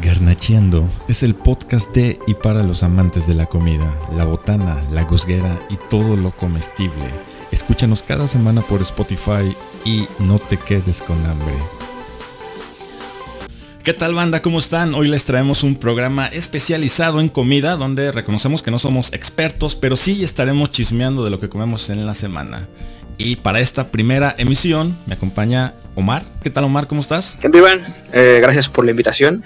[0.00, 5.04] Garnacheando es el podcast de y para los amantes de la comida, la botana, la
[5.04, 7.08] gusguera y todo lo comestible.
[7.50, 11.54] Escúchanos cada semana por Spotify y no te quedes con hambre.
[13.82, 14.42] ¿Qué tal banda?
[14.42, 14.94] ¿Cómo están?
[14.94, 19.96] Hoy les traemos un programa especializado en comida donde reconocemos que no somos expertos, pero
[19.96, 22.68] sí estaremos chismeando de lo que comemos en la semana.
[23.18, 26.24] Y para esta primera emisión me acompaña Omar.
[26.42, 26.86] ¿Qué tal Omar?
[26.86, 27.36] ¿Cómo estás?
[27.40, 27.80] ¿Qué Iván?
[28.12, 29.42] Eh, gracias por la invitación.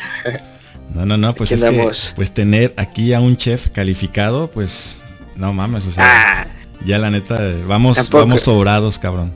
[0.95, 5.01] No, no, no, pues es que, pues tener aquí a un chef calificado, pues
[5.37, 6.47] no mames, o sea, ah.
[6.85, 9.33] ya la neta, vamos, vamos sobrados, cabrón.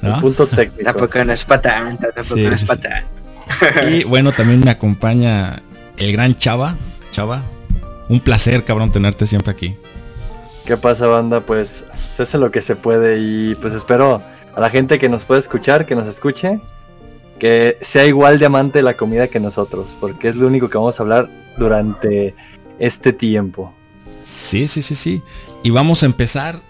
[0.00, 0.20] ¿no?
[0.20, 0.82] punto técnico.
[0.84, 3.04] Tampoco no es patán, tampoco no es patán.
[3.90, 5.56] Y bueno, también me acompaña
[5.98, 6.76] el gran Chava.
[7.10, 7.42] Chava,
[8.08, 9.76] un placer, cabrón, tenerte siempre aquí.
[10.64, 11.40] ¿Qué pasa, banda?
[11.40, 11.84] Pues
[12.16, 14.22] se hace lo que se puede y pues espero
[14.54, 16.58] a la gente que nos puede escuchar, que nos escuche,
[17.38, 20.78] que sea igual de amante de la comida que nosotros, porque es lo único que
[20.78, 22.34] vamos a hablar durante
[22.78, 23.74] este tiempo.
[24.24, 25.22] Sí, sí, sí, sí.
[25.62, 26.60] Y vamos a empezar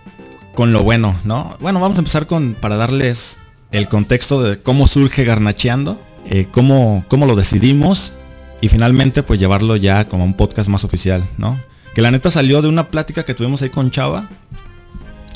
[0.55, 1.57] con lo bueno, ¿no?
[1.61, 3.41] Bueno, vamos a empezar con para darles
[3.71, 8.13] el contexto de cómo surge Garnacheando, eh, cómo, cómo lo decidimos
[8.61, 11.61] y finalmente pues llevarlo ya como un podcast más oficial, ¿no?
[11.95, 14.29] Que la neta salió de una plática que tuvimos ahí con Chava,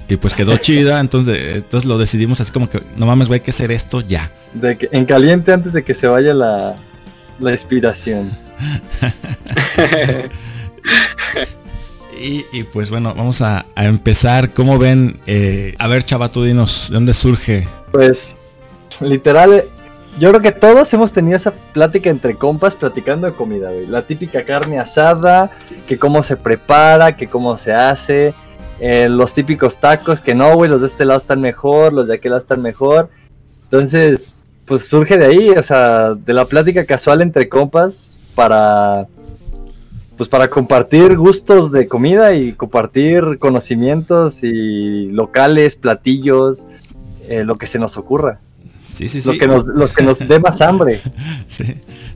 [0.09, 3.45] y pues quedó chida, entonces, entonces lo decidimos así como que, no mames, güey, hay
[3.45, 4.33] que hacer esto ya.
[4.55, 6.77] De que, en caliente antes de que se vaya la,
[7.39, 8.31] la inspiración.
[12.21, 14.53] y, pues bueno, vamos a, empezar.
[14.53, 15.21] ¿Cómo ven?
[15.27, 17.69] Eh, a ver, chava, tú dinos, ¿de dónde surge?
[17.93, 18.37] Pues,
[19.01, 19.65] literal,
[20.19, 23.87] yo creo que todos hemos tenido esa plática entre compas platicando de comida, güey.
[23.87, 25.51] La típica carne asada,
[25.87, 28.35] que cómo se prepara, que cómo se hace
[28.81, 32.15] eh, los típicos tacos, que no, güey, los de este lado están mejor, los de
[32.15, 33.11] aquel lado están mejor.
[33.65, 39.07] Entonces, pues surge de ahí, o sea, de la plática casual entre compas para,
[40.17, 46.67] pues para compartir gustos de comida y compartir conocimientos y locales, platillos,
[47.29, 48.41] eh, lo que se nos ocurra.
[48.99, 49.29] Sí, sí, sí.
[49.31, 51.01] Lo que nos, lo que nos dé más hambre.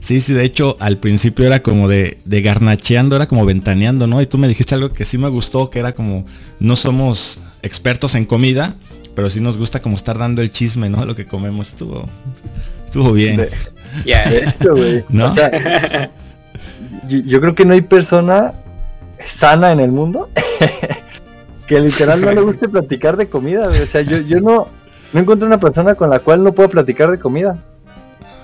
[0.01, 0.19] Sí.
[0.19, 4.21] sí, de hecho al principio era como de, de garnacheando, era como ventaneando, ¿no?
[4.21, 6.25] Y tú me dijiste algo que sí me gustó, que era como,
[6.59, 8.75] no somos expertos en comida,
[9.15, 11.05] pero sí nos gusta como estar dando el chisme, ¿no?
[11.05, 12.09] Lo que comemos estuvo,
[12.85, 13.47] estuvo bien.
[14.05, 14.25] Ya,
[15.09, 15.35] ¿No?
[17.07, 18.53] yo, creo que no hay persona
[19.23, 20.29] sana en el mundo
[21.67, 23.69] que literal no le guste platicar de comida.
[23.69, 24.67] O sea, yo, yo no
[25.13, 27.59] no encuentro una persona con la cual no puedo platicar de comida.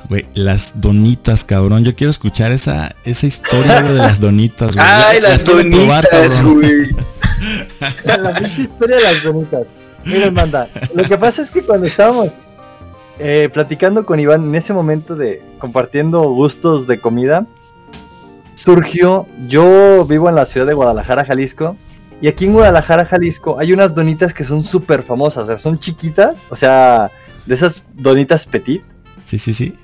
[0.08, 1.84] Güey, las donitas, cabrón.
[1.84, 4.86] Yo quiero escuchar esa, esa historia de las donitas, güey.
[4.88, 6.90] Ay, las, donitas, güey.
[8.06, 9.68] la historia de las donitas.
[10.06, 10.68] Miren, manda.
[10.96, 12.30] Lo que pasa es que cuando estábamos
[13.20, 17.46] eh, platicando con Iván en ese momento de compartiendo gustos de comida,
[18.56, 19.28] surgió.
[19.48, 21.76] Yo vivo en la ciudad de Guadalajara, Jalisco.
[22.22, 25.44] Y aquí en Guadalajara, Jalisco, hay unas donitas que son súper famosas.
[25.44, 26.42] O sea, son chiquitas.
[26.50, 27.12] O sea,
[27.46, 28.84] de esas donitas petit.
[29.24, 29.76] Sí, sí, sí.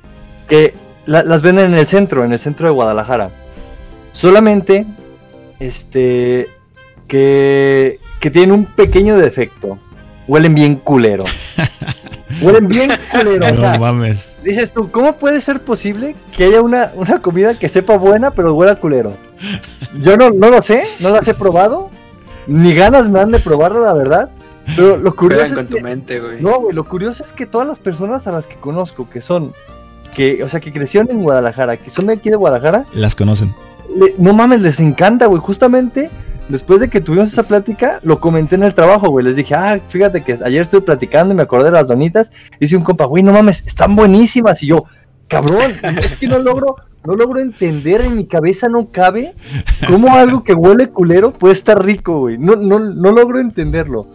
[0.47, 0.73] Que
[1.05, 3.31] las venden en el centro, en el centro de Guadalajara.
[4.11, 4.85] Solamente,
[5.59, 6.49] este,
[7.07, 9.79] que, que tienen un pequeño defecto.
[10.27, 11.23] Huelen bien culero.
[12.41, 13.51] Huelen bien culero.
[13.53, 14.33] No mames.
[14.43, 18.53] Dices tú, ¿cómo puede ser posible que haya una, una comida que sepa buena pero
[18.55, 19.13] huela culero?
[20.01, 21.89] Yo no, no lo sé, no las he probado,
[22.47, 24.29] ni ganas me han de probarlo, la verdad.
[24.75, 28.31] Pero lo curioso es que, No, güey, lo curioso es que todas las personas a
[28.31, 29.53] las que conozco que son
[30.15, 33.53] que, o sea, que crecieron en Guadalajara, que son de aquí de Guadalajara, las conocen.
[34.17, 35.41] no mames, les encanta, güey.
[35.41, 36.09] Justamente
[36.49, 39.25] después de que tuvimos esa plática, lo comenté en el trabajo, güey.
[39.25, 42.31] Les dije, ah, fíjate que ayer estuve platicando y me acordé de las donitas.
[42.59, 44.61] Hice un compa, güey, no mames, están buenísimas.
[44.63, 44.85] Y yo,
[45.27, 46.75] cabrón, es que no logro,
[47.05, 49.33] no logro entender, en mi cabeza no cabe
[49.87, 52.37] cómo algo que huele culero puede estar rico, güey.
[52.37, 54.07] No, no, no logro entenderlo.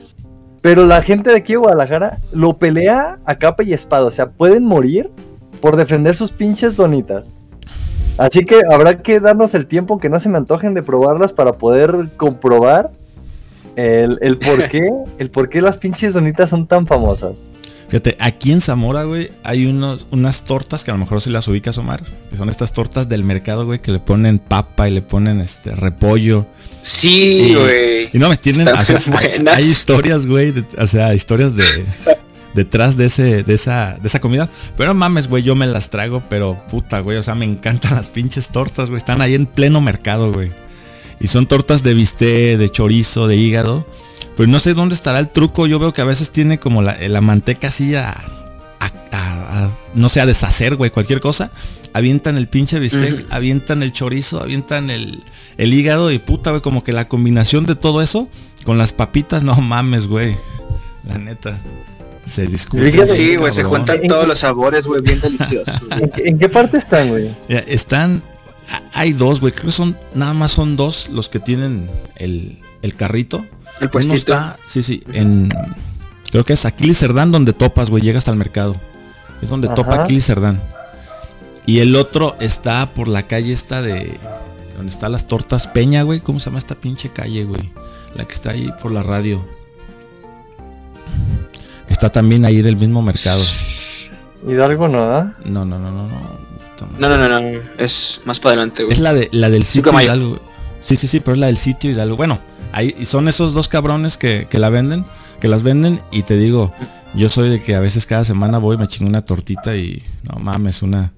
[0.63, 4.05] Pero la gente de aquí de Guadalajara lo pelea a capa y espada.
[4.05, 5.11] O sea, pueden morir
[5.61, 7.39] por defender sus pinches donitas.
[8.19, 11.53] Así que habrá que darnos el tiempo que no se me antojen de probarlas para
[11.53, 12.91] poder comprobar
[13.77, 14.39] el, el
[15.19, 17.51] el por qué las pinches donitas son tan famosas.
[17.91, 21.49] Fíjate, aquí en Zamora, güey, hay unos, unas tortas que a lo mejor si las
[21.49, 22.05] ubicas, Omar.
[22.31, 25.75] Que son estas tortas del mercado, güey, que le ponen papa y le ponen este
[25.75, 26.47] repollo.
[26.83, 28.09] Sí, güey.
[28.13, 28.69] Y, no me tienen.
[29.49, 30.55] hay, historias, güey.
[30.79, 31.65] O sea, historias de.
[32.55, 34.49] detrás de ese, de esa, de esa comida.
[34.77, 37.19] Pero mames, güey, yo me las trago, pero puta, güey.
[37.19, 38.99] O sea, me encantan las pinches tortas, güey.
[38.99, 40.53] Están ahí en pleno mercado, güey.
[41.21, 43.87] Y son tortas de bistec, de chorizo, de hígado.
[44.37, 45.67] Pues no sé dónde estará el truco.
[45.67, 48.15] Yo veo que a veces tiene como la, manteca así a,
[49.95, 51.53] no sé, a deshacer, güey, cualquier cosa,
[51.93, 55.23] avientan el pinche bistec, avientan el chorizo, avientan el,
[55.59, 58.29] el hígado y puta, güey, como que la combinación de todo eso
[58.65, 60.37] con las papitas, no mames, güey.
[61.07, 61.59] La neta.
[62.25, 63.07] Se discute.
[63.07, 65.81] Sí, güey, se juntan todos los sabores, güey, bien deliciosos.
[66.17, 67.31] ¿En, qué parte están, güey?
[67.49, 68.23] Están,
[68.95, 72.95] hay dos, güey, creo que son, nada más son dos los que tienen el, el
[72.95, 73.45] carrito.
[73.81, 74.17] El puestito.
[74.17, 75.53] está, sí, sí, en,
[76.31, 78.77] creo que es Aquiles Cerdán donde topas, güey, llegas al mercado.
[79.41, 80.61] Es donde topa Aquiles Cerdán.
[81.67, 84.19] Y el otro está por la calle esta de,
[84.77, 87.73] donde está las tortas Peña, güey, ¿cómo se llama esta pinche calle, güey?
[88.15, 89.47] La que está ahí por la radio.
[91.89, 93.43] Está también ahí del mismo mercado.
[94.47, 95.37] Hidalgo no, ¿da?
[95.45, 96.21] No, no, no, no, no.
[96.99, 97.61] No, no, no, no.
[97.79, 98.93] Es más para adelante, güey.
[98.93, 100.41] Es la de la del sitio Hidalgo.
[100.81, 102.17] Sí, sí, sí, pero es la del sitio Hidalgo.
[102.17, 102.41] Bueno,
[102.73, 105.05] ahí son esos dos cabrones que, que la venden,
[105.41, 106.73] que las venden y te digo,
[107.15, 110.39] yo soy de que a veces cada semana voy me chingo una tortita y no
[110.39, 111.13] mames, una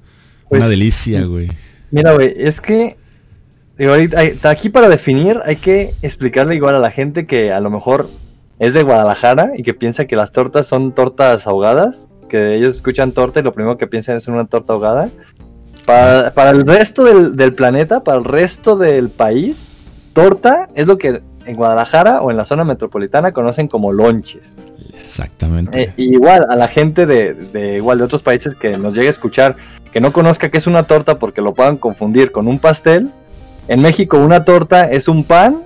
[0.49, 1.51] pues, una delicia, güey.
[1.91, 2.97] Mira, güey, es que
[3.79, 7.71] digo, ahorita, aquí para definir hay que explicarle igual a la gente que a lo
[7.71, 8.11] mejor
[8.59, 13.13] es de Guadalajara y que piensa que las tortas son tortas ahogadas, que ellos escuchan
[13.13, 15.11] torta y lo primero que piensan es en una torta ahogada.
[15.87, 19.65] Para, el resto del, planeta, para el resto del país,
[20.13, 24.57] torta es lo que en Guadalajara o en la zona metropolitana conocen como lonches.
[24.95, 25.83] Exactamente.
[25.83, 29.57] Eh, igual a la gente de, igual de otros países que nos llegue a escuchar,
[29.93, 33.11] que no conozca que es una torta porque lo puedan confundir con un pastel.
[33.69, 35.63] En México una torta es un pan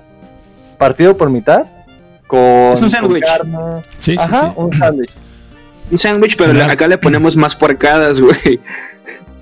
[0.77, 1.65] partido por mitad
[2.27, 3.23] con, es un sándwich.
[3.97, 5.11] Sí, Ajá, un sándwich.
[5.89, 8.59] Un sándwich, pero acá le ponemos más porcadas, güey.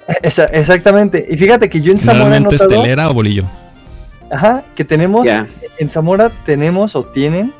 [0.07, 1.25] Exactamente.
[1.29, 2.37] Y fíjate que yo en Zamora.
[2.37, 3.45] ¿Es telera o bolillo?
[4.31, 5.27] Ajá, que tenemos.
[5.77, 7.53] En Zamora tenemos o tienen.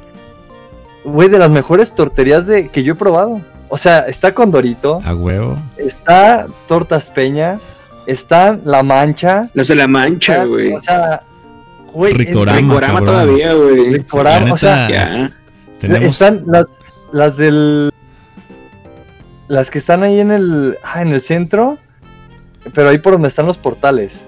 [1.04, 3.42] Güey, de las mejores torterías de que yo he probado.
[3.70, 5.02] O sea, está Condorito.
[5.04, 5.58] A huevo.
[5.78, 7.60] Está Tortas Peña.
[8.08, 9.50] Está La Mancha.
[9.54, 10.74] Las de La Mancha, güey.
[10.74, 11.24] O sea,
[11.96, 13.94] Ricorama, todavía, güey.
[13.94, 15.32] Ricorama, o sea, ya.
[15.82, 16.66] Están las,
[17.12, 17.92] las del.
[19.48, 20.78] Las que están ahí en el.
[20.84, 21.78] Ah, en el centro.
[22.74, 24.22] Pero ahí por donde están los portales.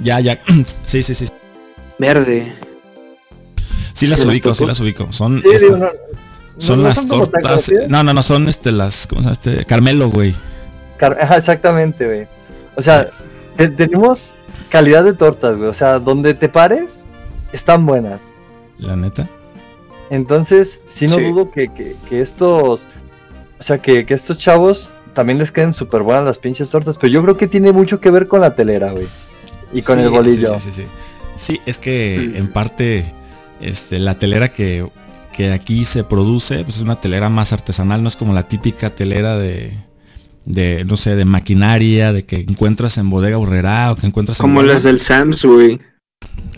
[0.00, 0.40] Ya, ya.
[0.84, 1.26] sí, sí, sí.
[1.98, 2.52] Verde.
[3.92, 5.12] Sí las ubico, sí las ubico.
[5.12, 5.42] Son,
[6.58, 7.70] son las tortas.
[7.88, 9.06] No, no, no, son este las.
[9.08, 9.64] ¿Cómo se llama este?
[9.64, 10.36] Carmelo, güey.
[11.30, 12.28] exactamente, güey.
[12.76, 13.10] O sea,
[13.56, 14.34] tenemos
[14.68, 15.68] calidad de tortas, güey.
[15.68, 17.06] O sea, donde te pares,
[17.52, 18.32] están buenas.
[18.78, 19.28] La neta.
[20.10, 21.68] Entonces, sí no dudo que,
[22.10, 22.86] estos.
[23.58, 26.96] O sea, que, estos chavos también les queden súper buenas las pinches tortas.
[26.96, 29.08] Pero yo creo que tiene mucho que ver con la telera, güey.
[29.72, 30.54] Y con el bolillo.
[30.60, 30.88] Sí, sí, sí.
[31.34, 33.12] Sí, es que en parte.
[33.60, 34.88] Este, la telera que,
[35.32, 38.90] que aquí se produce, pues es una telera más artesanal, no es como la típica
[38.90, 39.76] telera de,
[40.44, 44.62] de, no sé, de maquinaria, de que encuentras en bodega Urrera o que encuentras Como
[44.62, 45.80] las del Sams, güey.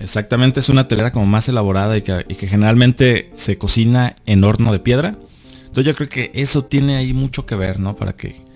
[0.02, 4.80] Exactamente, es una telera como más elaborada y que, generalmente se cocina en horno de
[4.80, 5.16] piedra.
[5.60, 7.96] Entonces yo creo que eso tiene ahí mucho que ver, ¿no?
[7.96, 8.50] Para que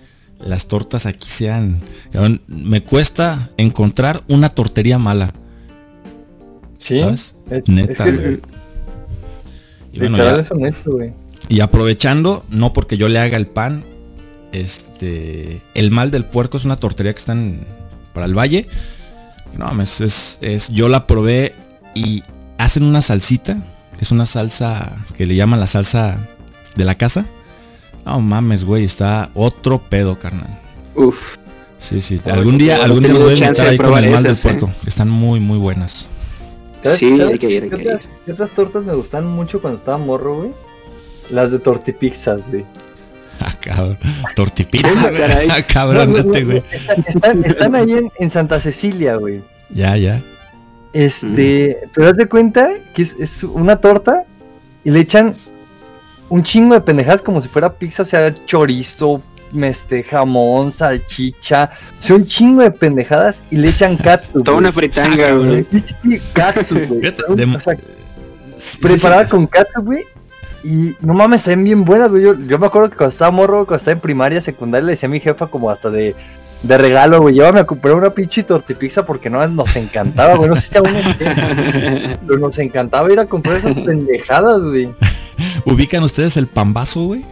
[0.45, 1.81] las tortas aquí sean...
[2.47, 5.33] Me cuesta encontrar una tortería mala.
[6.79, 7.01] Sí.
[7.67, 8.07] Neta,
[11.49, 13.85] y aprovechando, no porque yo le haga el pan,
[14.53, 17.61] este, el mal del puerco es una tortería que están
[18.13, 18.69] para el valle.
[19.57, 21.55] No, es, es, yo la probé
[21.95, 22.23] y
[22.59, 23.57] hacen una salsita,
[23.97, 26.29] que es una salsa que le llaman la salsa
[26.77, 27.27] de la casa.
[28.05, 30.59] No mames, güey, está otro pedo, carnal.
[30.95, 31.37] Uf.
[31.79, 32.21] Sí, sí.
[32.31, 34.67] Algún día, algún día voy a ahí con el mal del puerco.
[34.67, 34.87] ¿eh?
[34.87, 36.07] están muy, muy buenas.
[36.83, 38.01] Sí, hay que ir, hay que ir.
[38.25, 40.53] ¿Qué otras tortas me gustan mucho cuando estaba morro, güey?
[41.31, 42.65] Las de tortipizzas, güey.
[43.41, 43.99] Ah, cabrón.
[44.35, 45.49] Tortipizza, güey.
[45.51, 46.63] Ah, cabrón, este, güey.
[47.45, 49.43] Están, ahí en, Santa Cecilia, güey.
[49.71, 50.23] Ya, ya.
[50.93, 51.89] Este, mm.
[51.95, 54.25] pero haz de cuenta que es, una torta
[54.85, 55.35] y le echan
[56.29, 59.23] un chingo de pendejadas como si fuera pizza, o sea, chorizo,
[59.63, 64.39] este, jamón, salchicha, o sea, un chingo de pendejadas y le echan katsu.
[64.39, 65.67] Toda una fritanga, güey.
[66.33, 67.13] Katsu, güey.
[67.55, 67.77] O sea,
[68.81, 70.05] preparada con katsu, güey,
[70.65, 72.23] y no mames, se ven bien buenas, güey.
[72.23, 75.11] Yo, me acuerdo que cuando estaba morro, cuando estaba en primaria, secundaria, le decía a
[75.11, 76.17] mi jefa como hasta de,
[76.65, 77.35] de regalo, güey.
[77.35, 80.49] Llévame a comprar una pinche tortipizza porque no nos encantaba, güey.
[80.49, 80.89] No sé si aún
[82.27, 84.89] pero nos encantaba ir a comprar esas pendejadas, güey.
[85.67, 87.25] ¿Ubican ustedes el pambazo, güey?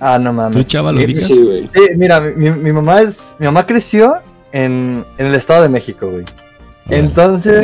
[0.00, 0.56] Ah, no mames.
[0.56, 1.24] ¿Tú, chava, lo ubicas?
[1.24, 1.70] Sí, güey.
[1.72, 3.34] Sí, mira, mi, mamá es.
[3.38, 4.16] Mi mamá creció
[4.52, 6.24] en, en el Estado de México, güey.
[6.88, 7.62] Entonces.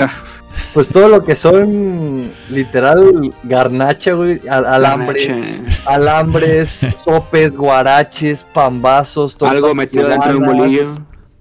[0.74, 10.08] Pues todo lo que son literal garnacha, güey, alambre, alambres, sopes, guaraches, pambazos, algo metido
[10.08, 10.94] dentro de un bolillo.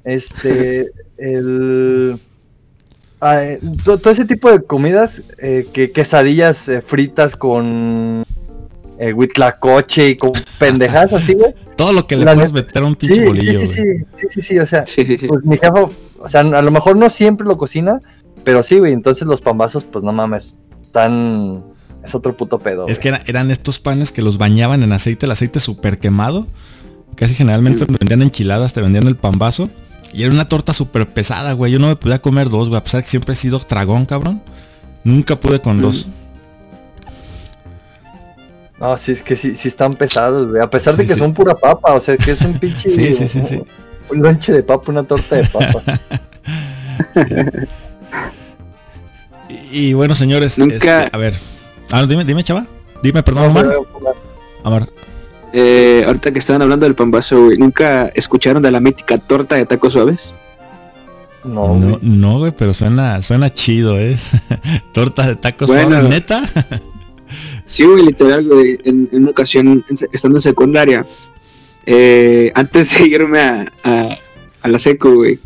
[0.04, 2.20] Este, el
[3.22, 8.24] eh, todo, ese tipo de comidas, eh, que quesadillas eh, fritas con
[9.00, 11.54] eh, huitlacoche y con pendejadas así, güey.
[11.76, 13.84] Todo lo que le puedes meter a un pinche bolillo, sí, sí,
[14.16, 15.80] sí, sí, sí, o sea, pues mi jefe,
[16.20, 18.00] o sea, a lo mejor no siempre lo cocina,
[18.44, 20.58] pero sí, güey, entonces los pambazos, pues no mames,
[20.92, 21.64] tan...
[22.04, 22.88] Es otro puto pedo.
[22.88, 26.48] Es que eran estos panes que los bañaban en aceite, el aceite súper quemado.
[27.16, 29.70] Casi generalmente vendían enchiladas, te vendían el pambazo.
[30.14, 31.72] Y era una torta súper pesada, güey.
[31.72, 32.80] Yo no me podía comer dos, güey.
[32.80, 34.42] A pesar que siempre he sido tragón, cabrón.
[35.04, 36.08] Nunca pude con dos.
[38.80, 40.62] No, sí, es que sí, sí están pesados, güey.
[40.62, 42.88] A pesar de que son pura papa, o sea, que es un pinche...
[42.88, 43.62] sí, sí, sí, sí.
[44.10, 45.82] Un lonche de papa, una torta de papa.
[49.72, 50.76] Y, bueno, señores, Nunca...
[50.76, 51.34] Este, a ver.
[51.92, 52.66] Ah, dime, dime, chava.
[53.02, 53.74] Dime, perdón, Omar.
[54.64, 54.90] Omar.
[55.54, 59.66] Eh, ahorita que estaban hablando del pambazo, güey, ¿nunca escucharon de la mítica torta de
[59.66, 60.34] tacos suaves?
[61.44, 64.32] No, no, no, güey, pero suena, suena chido, ¿es?
[64.94, 66.42] torta de tacos suaves, neta.
[67.64, 71.06] sí, güey, literal, güey, en, una ocasión, estando en secundaria,
[71.86, 74.18] eh, antes de irme a, a,
[74.62, 75.40] a la seco, güey,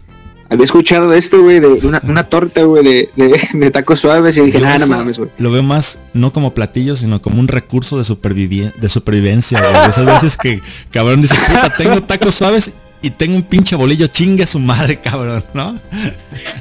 [0.51, 3.09] había escuchado de esto, güey, de una, una torta, güey, de,
[3.53, 5.29] de, tacos suaves y dije, nada, no mames, güey.
[5.37, 9.89] Lo veo más, no como platillo, sino como un recurso de, de supervivencia, güey.
[9.89, 14.43] Esas veces que cabrón dice, puta, tengo tacos suaves y tengo un pinche bolillo, chingue
[14.43, 15.79] a su madre, cabrón, ¿no?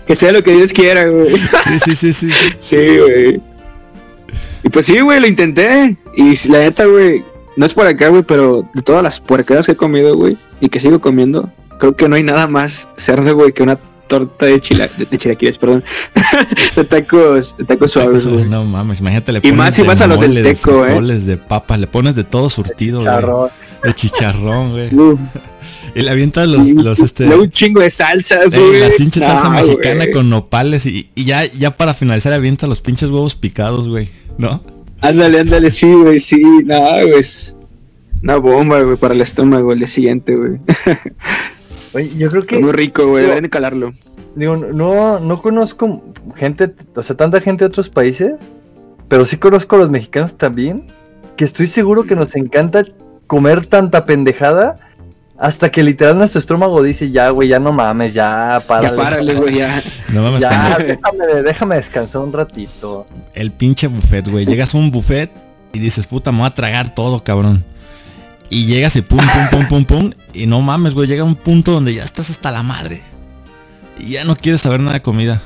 [0.06, 1.36] Que sea lo que Dios quiera, güey.
[1.64, 2.30] Sí, sí, sí, sí.
[2.60, 3.40] Sí, güey.
[4.62, 5.96] Y pues sí, güey, lo intenté.
[6.16, 7.24] Y la neta, güey,
[7.56, 10.68] no es por acá, güey, pero de todas las puercadas que he comido, güey, y
[10.68, 11.50] que sigo comiendo,
[11.80, 15.58] creo que no hay nada más cerdo, güey, que una torta de, chila, de, chilaquiles,
[15.58, 15.84] perdón.
[16.76, 18.44] de tacos, de tacos suaves, güey.
[18.44, 21.18] No mames, imagínate, le pones Y más si vas a los del teco, de eh.
[21.18, 23.50] de papa, le pones de todo surtido, güey.
[23.82, 24.90] De chicharrón, güey.
[25.94, 27.26] Y le avientas los, los este.
[27.26, 28.80] un chingo de salsas, güey.
[28.80, 33.10] la pinche salsa mexicana con nopales y, y, ya, ya para finalizar avienta los pinches
[33.10, 34.08] huevos picados, güey.
[34.38, 34.62] ¿No?
[35.00, 36.42] Ándale, ándale, sí, güey, sí.
[36.64, 37.24] No, güey.
[38.22, 40.60] Una bomba, güey, para el estómago el día siguiente, güey.
[41.92, 42.58] Oye, yo creo que.
[42.58, 43.92] muy rico, güey, deben de calarlo.
[44.34, 46.02] Digo, no, no conozco
[46.36, 48.34] gente, o sea, tanta gente de otros países,
[49.08, 50.86] pero sí conozco a los mexicanos también,
[51.36, 52.84] que estoy seguro que nos encanta
[53.26, 54.76] comer tanta pendejada
[55.40, 58.96] hasta que literal nuestro estómago dice, ya, güey, ya no mames, ya, párale.
[58.96, 59.82] Ya párale, güey, ya.
[60.12, 60.42] No mames.
[60.42, 63.06] Ya, déjame, déjame descansar un ratito.
[63.32, 64.44] El pinche buffet, güey.
[64.44, 65.30] Llegas a un buffet
[65.72, 67.64] y dices, puta, me voy a tragar todo, cabrón.
[68.50, 70.10] Y llegas y pum, pum, pum, pum, pum.
[70.34, 71.06] Y no mames, güey.
[71.06, 73.00] Llega un punto donde ya estás hasta la madre.
[73.98, 75.40] Y ya no quieres saber nada de comida.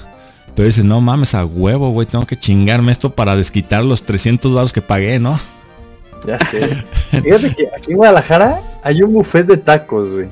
[0.56, 2.06] Pero dices, no mames, a huevo, güey.
[2.06, 5.38] Tengo que chingarme esto para desquitar los 300 dólares que pagué, ¿no?
[6.26, 6.84] Ya sé.
[7.22, 10.28] Fíjate que aquí en Guadalajara hay un buffet de tacos, güey.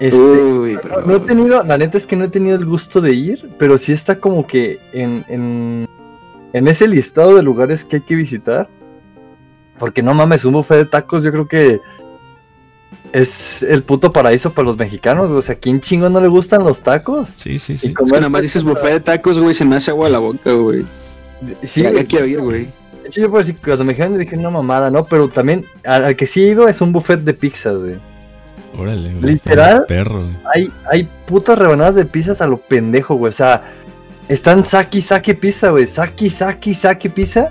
[0.00, 1.02] Este, Uy, pero...
[1.02, 3.78] no, he tenido, la neta es que no he tenido el gusto de ir, pero
[3.78, 5.86] sí está como que en, en,
[6.54, 8.68] en ese listado de lugares que hay que visitar.
[9.80, 11.80] Porque no mames, un buffet de tacos yo creo que
[13.12, 16.82] es el puto paraíso para los mexicanos, O sea, ¿quién chingo no le gustan los
[16.82, 17.30] tacos?
[17.34, 17.88] Sí, sí, sí.
[17.88, 20.18] Es que nada más dices buffet de tacos, güey, se me hace agua a la
[20.18, 20.84] boca, güey.
[21.62, 22.68] Sí, quiero ir, güey.
[23.02, 25.04] De hecho, yo puedo decir que cuando me dijeron dije, no mamada, ¿no?
[25.04, 27.96] Pero también al, que sí he ido es un buffet de pizzas, güey.
[28.78, 29.32] Órale, güey.
[29.32, 33.30] Literal, perro, hay, hay putas rebanadas de pizzas a lo pendejo, güey.
[33.30, 33.64] O sea,
[34.28, 35.86] están saki, saki pizza, güey.
[35.86, 37.50] Saki, saki, saki pizza.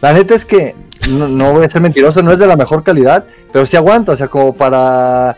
[0.00, 0.74] La neta es que
[1.08, 4.16] no, voy a ser mentiroso, no es de la mejor calidad, pero sí aguanta, o
[4.16, 5.36] sea, como para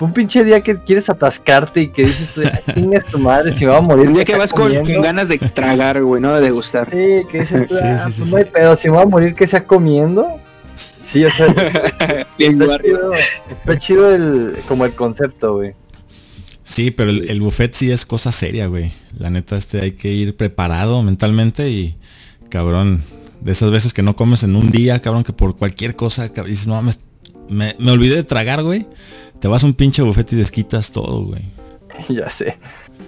[0.00, 3.78] un pinche día que quieres atascarte y que dices, es tu madre, si me va
[3.78, 4.08] a morir.
[4.08, 6.88] Un día que vas con, ganas de tragar, güey, no de degustar.
[6.90, 9.64] Sí, que dices, ah, pues no hay pedo, si me va a morir que sea
[9.64, 10.26] comiendo.
[11.00, 11.46] Sí, o sea,
[12.38, 13.12] está, chido,
[13.48, 15.74] está chido el, como el concepto, güey.
[16.64, 18.92] Sí, pero el, el, buffet sí es cosa seria, güey.
[19.18, 21.96] La neta, este hay que ir preparado mentalmente y,
[22.48, 23.02] cabrón,
[23.42, 26.50] de esas veces que no comes en un día, cabrón, que por cualquier cosa, cabrón,
[26.50, 27.00] dices, no mames,
[27.48, 28.86] me, me, olvidé de tragar, güey.
[29.40, 31.42] Te vas a un pinche bufete y desquitas todo, güey.
[32.08, 32.58] Ya sé.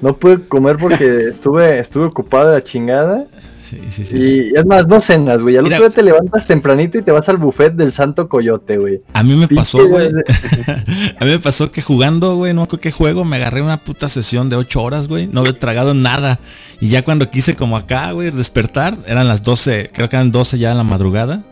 [0.03, 3.27] No pude comer porque estuve, estuve ocupado la chingada.
[3.75, 4.17] Sí, sí, sí.
[4.17, 5.57] Y es más, no cenas, güey.
[5.57, 9.01] Al otro día te levantas tempranito y te vas al buffet del Santo Coyote, güey.
[9.15, 10.09] A mí me pasó, güey.
[11.19, 13.83] a mí me pasó que jugando, güey, no me acuerdo qué juego, me agarré una
[13.83, 15.27] puta sesión de 8 horas, güey.
[15.27, 16.41] No había tragado nada.
[16.81, 20.59] Y ya cuando quise como acá, güey, despertar, eran las 12, creo que eran 12
[20.59, 21.43] ya en la madrugada.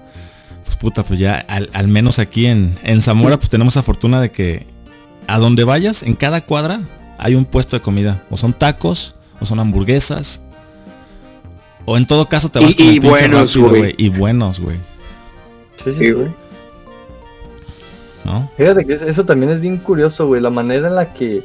[0.65, 4.31] Pues puta, pues ya al, menos aquí en, en Zamora, pues tenemos la fortuna de
[4.31, 4.67] que
[5.27, 6.81] a donde vayas, en cada cuadra,
[7.19, 8.25] hay un puesto de comida.
[8.31, 10.43] O son tacos, o son hamburguesas,
[11.85, 13.95] O en todo caso te vas Y- con el y pinche buenos, rápido, güey.
[13.99, 14.77] Y buenos, güey.
[15.85, 16.29] Sí, güey.
[18.25, 18.49] ¿No?
[18.57, 21.43] Fíjate que eso, eso también es bien curioso, güey, la manera en la que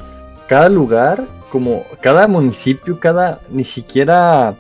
[0.48, 4.56] cada lugar, como cada municipio, cada, ni siquiera,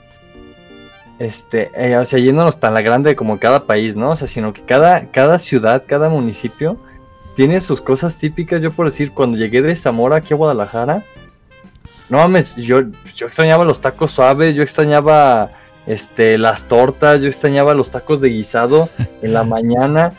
[1.20, 4.12] este, eh, o sea, yéndonos tan la grande como cada país, ¿no?
[4.12, 6.78] O sea, sino que cada, cada ciudad, cada municipio
[7.36, 8.64] tiene sus cosas típicas.
[8.64, 11.04] Yo por decir, cuando llegué de Zamora aquí a Guadalajara,
[12.10, 12.82] no mames, yo,
[13.16, 15.52] yo extrañaba los tacos suaves, yo extrañaba,
[15.88, 18.90] este, las tortas, yo extrañaba los tacos de guisado
[19.22, 20.14] en la mañana.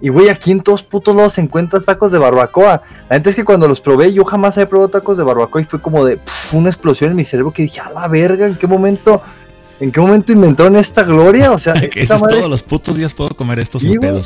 [0.00, 2.82] Y güey, aquí en todos putos lados se encuentran tacos de barbacoa.
[3.08, 5.64] La neta es que cuando los probé, yo jamás había probado tacos de barbacoa y
[5.64, 6.18] fue como de
[6.52, 9.22] una explosión en mi cerebro que dije, a la verga, ¿en qué momento,
[9.80, 11.52] en qué momento inventaron esta gloria?
[11.52, 14.20] O sea, que esta madre, todos los putos días puedo comer esto sí, güey,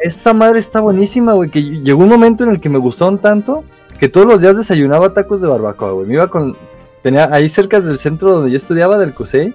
[0.00, 3.64] esta madre está buenísima, güey, que llegó un momento en el que me gustaron tanto
[3.98, 6.06] que todos los días desayunaba tacos de barbacoa, güey.
[6.06, 6.56] Me iba con,
[7.02, 9.54] tenía ahí cerca del centro donde yo estudiaba, del CUSEI,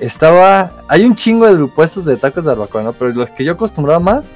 [0.00, 2.92] estaba, hay un chingo de puestos de tacos de barbacoa, ¿no?
[2.92, 4.28] Pero los que yo acostumbraba más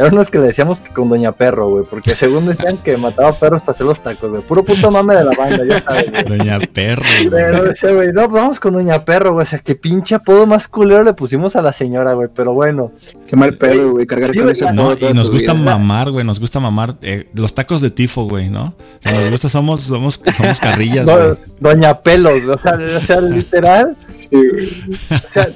[0.00, 3.32] eran unos que le decíamos que con Doña Perro, güey, porque según decían que mataba
[3.32, 4.42] perros para hacer los tacos, güey.
[4.42, 6.38] Puro puto mame de la banda, ya sabes, güey.
[6.38, 7.28] Doña Perro, güey.
[7.28, 9.42] Pero decía, güey, no, pues vamos con Doña Perro, güey.
[9.42, 12.28] O sea, qué pinche apodo más culero le pusimos a la señora, güey.
[12.34, 12.92] Pero bueno.
[13.26, 15.64] Qué mal pedo, güey, cargar Sí, con ese No, apodo y nos gusta vida.
[15.64, 18.68] mamar, güey, nos gusta mamar eh, los tacos de tifo, güey, ¿no?
[18.68, 21.34] O sea, nos gusta, somos, somos, somos carrillas, güey.
[21.60, 22.56] Doña Pelos, güey.
[22.56, 23.94] O sea, o sea, literal.
[24.06, 24.66] Sí, güey.
[25.10, 25.48] O sea,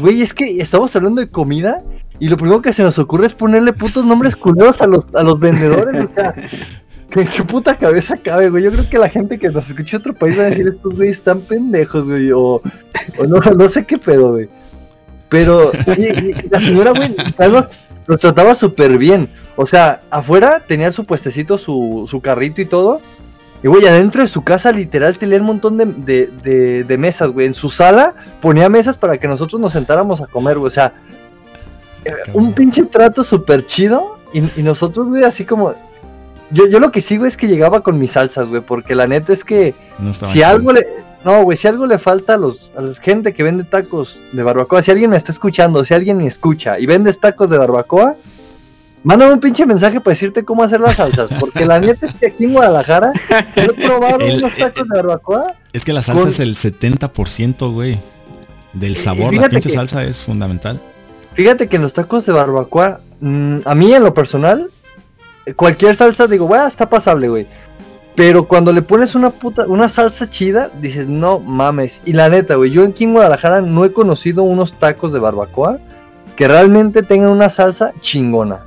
[0.00, 1.82] güey, es que estamos hablando de comida
[2.24, 5.24] y lo primero que se nos ocurre es ponerle putos nombres culeros a los, a
[5.24, 6.04] los vendedores.
[6.08, 6.34] O sea,
[7.10, 8.62] ¿qué, puta cabeza cabe, güey?
[8.62, 10.94] Yo creo que la gente que nos escucha en otro país va a decir, estos
[10.94, 12.30] güeyes están pendejos, güey.
[12.30, 12.60] O,
[13.18, 14.48] o no, no sé qué pedo, güey.
[15.28, 16.08] Pero sí,
[16.48, 17.64] la señora, güey, los,
[18.06, 19.28] los trataba súper bien.
[19.56, 23.00] O sea, afuera tenía su puestecito, su, su carrito y todo.
[23.64, 27.30] Y, güey, adentro de su casa, literal, tenía un montón de, de, de- de mesas,
[27.30, 27.46] güey.
[27.46, 30.68] En su sala ponía mesas para que nosotros nos sentáramos a comer, güey.
[30.68, 30.94] O sea,
[32.32, 34.18] un pinche trato súper chido.
[34.32, 35.74] Y, y nosotros, güey, así como.
[36.50, 38.60] Yo, yo lo que sí, güey, es que llegaba con mis salsas, güey.
[38.62, 40.86] Porque la neta es que No si algo le.
[41.24, 44.42] No, güey, si algo le falta a los a la gente que vende tacos de
[44.42, 48.16] barbacoa, si alguien me está escuchando, si alguien me escucha y vendes tacos de barbacoa,
[49.04, 51.30] mándame un pinche mensaje para decirte cómo hacer las salsas.
[51.38, 53.12] Porque la neta es que aquí en Guadalajara
[53.56, 55.54] yo he probado El- unos tacos de barbacoa.
[55.72, 57.98] Es que la salsa con- es el 70%, güey.
[58.72, 60.82] Del sabor, la pinche que- salsa es fundamental.
[61.34, 64.70] Fíjate que en los tacos de barbacoa, mm, a mí en lo personal,
[65.56, 67.46] cualquier salsa digo, bueno, está pasable, güey.
[68.14, 72.02] Pero cuando le pones una puta, una salsa chida, dices, no mames.
[72.04, 75.78] Y la neta, güey, yo aquí en Guadalajara no he conocido unos tacos de barbacoa
[76.36, 78.60] que realmente tengan una salsa chingona.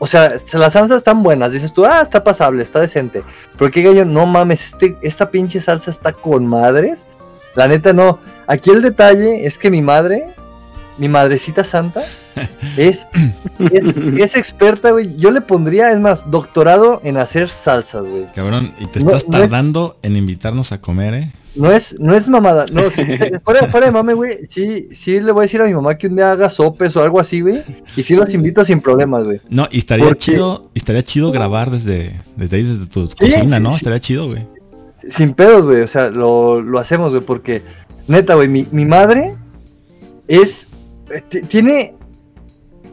[0.00, 1.52] O sea, se- las salsas están buenas.
[1.52, 3.22] Dices tú, ah, está pasable, está decente.
[3.56, 7.06] Pero qué gallo, no mames, este, esta pinche salsa está con madres.
[7.54, 8.18] La neta no.
[8.48, 10.34] Aquí el detalle es que mi madre,
[10.98, 12.02] mi madrecita santa,
[12.76, 13.06] es,
[13.72, 15.16] es, es experta, güey.
[15.16, 18.26] Yo le pondría, es más, doctorado en hacer salsas, güey.
[18.34, 21.32] Cabrón, y te No- estás no es- tardando en invitarnos a comer, ¿eh?
[21.54, 22.64] No es, no es mamada.
[22.72, 23.02] No, sí,
[23.44, 24.46] fuera, fuera de mame, güey.
[24.48, 27.02] Sí, sí le voy a decir a mi mamá que un día haga sopes o
[27.02, 27.56] algo así, güey.
[27.94, 29.40] Y sí los invito sin problemas, güey.
[29.50, 33.16] No, y estaría Porque- chido, y estaría chido grabar desde, desde ahí, desde tu Sí,
[33.18, 33.70] cocina, sí, ¿no?
[33.72, 33.76] sí.
[33.76, 34.46] Estaría chido, güey.
[35.08, 35.82] Sin pedos, güey.
[35.82, 37.22] O sea, lo, lo hacemos, güey.
[37.22, 37.60] Porque,
[38.08, 39.34] neta, güey, mi, mi madre
[40.28, 40.68] es.
[41.48, 41.94] Tiene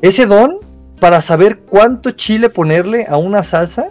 [0.02, 0.58] ese don
[1.00, 3.90] para saber cuánto chile ponerle a una salsa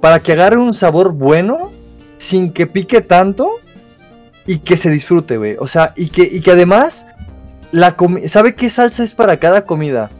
[0.00, 1.72] para que agarre un sabor bueno
[2.18, 3.50] sin que pique tanto
[4.46, 5.56] y que se disfrute, güey.
[5.58, 7.06] O sea, y que, y que además
[7.72, 10.10] la sabe qué salsa es para cada comida.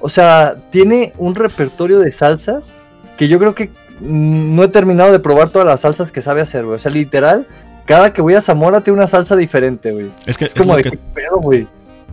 [0.00, 2.74] O sea, tiene un repertorio de salsas
[3.16, 6.42] que yo creo que mm, no he terminado de probar todas las salsas que sabe
[6.42, 6.76] hacer, güey.
[6.76, 7.46] O sea, literal,
[7.86, 10.10] cada que voy a Zamora tiene una salsa diferente, güey.
[10.26, 11.66] Es que Es como de que, qué pedo, güey.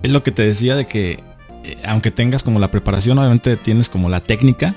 [0.04, 1.24] Es lo que te decía de que,
[1.64, 4.76] eh, aunque tengas como la preparación, obviamente tienes como la técnica.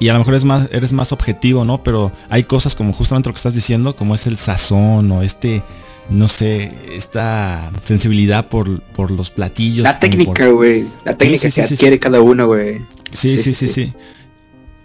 [0.00, 1.82] Y a lo mejor es más, eres más objetivo, ¿no?
[1.82, 5.62] Pero hay cosas como justamente lo que estás diciendo, como es el sazón o este,
[6.08, 9.82] no sé, esta sensibilidad por, por los platillos.
[9.82, 10.86] La técnica, por- güey.
[11.04, 12.80] La técnica sí, sí, que sí, adquiere cada uno, güey.
[13.12, 13.92] Sí, sí, Sí, sí.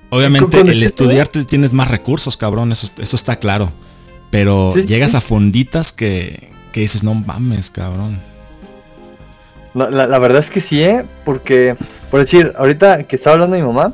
[0.10, 3.72] Obviamente el estudiarte tienes más recursos, cabrón, eso, eso está claro.
[4.30, 8.20] Pero llegas a fonditas que, que dices, no mames, cabrón.
[9.74, 11.04] La, la- la verdad es que sí, ¿eh?
[11.26, 11.76] Porque,
[12.12, 13.94] por decir, ahorita que estaba hablando mi mamá,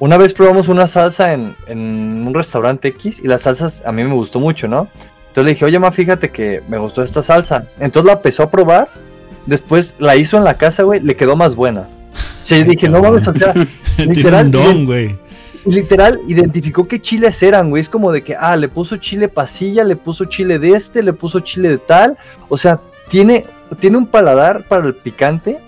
[0.00, 4.02] una vez probamos una salsa en, en un restaurante X y las salsas a mí
[4.04, 4.88] me gustó mucho, ¿no?
[5.28, 7.66] Entonces le dije, oye, ma, fíjate que me gustó esta salsa.
[7.80, 8.88] Entonces la empezó a probar,
[9.46, 11.88] después la hizo en la casa, güey, le quedó más buena.
[12.42, 13.32] O sea, yo dije, no o sea,
[13.96, 15.16] Tiene Literal, don, güey.
[15.64, 17.80] literal identificó qué chiles eran, güey.
[17.80, 21.12] Es como de que, ah, le puso chile pasilla, le puso chile de este, le
[21.12, 22.18] puso chile de tal.
[22.48, 25.58] O sea, tiene tiene un paladar para el picante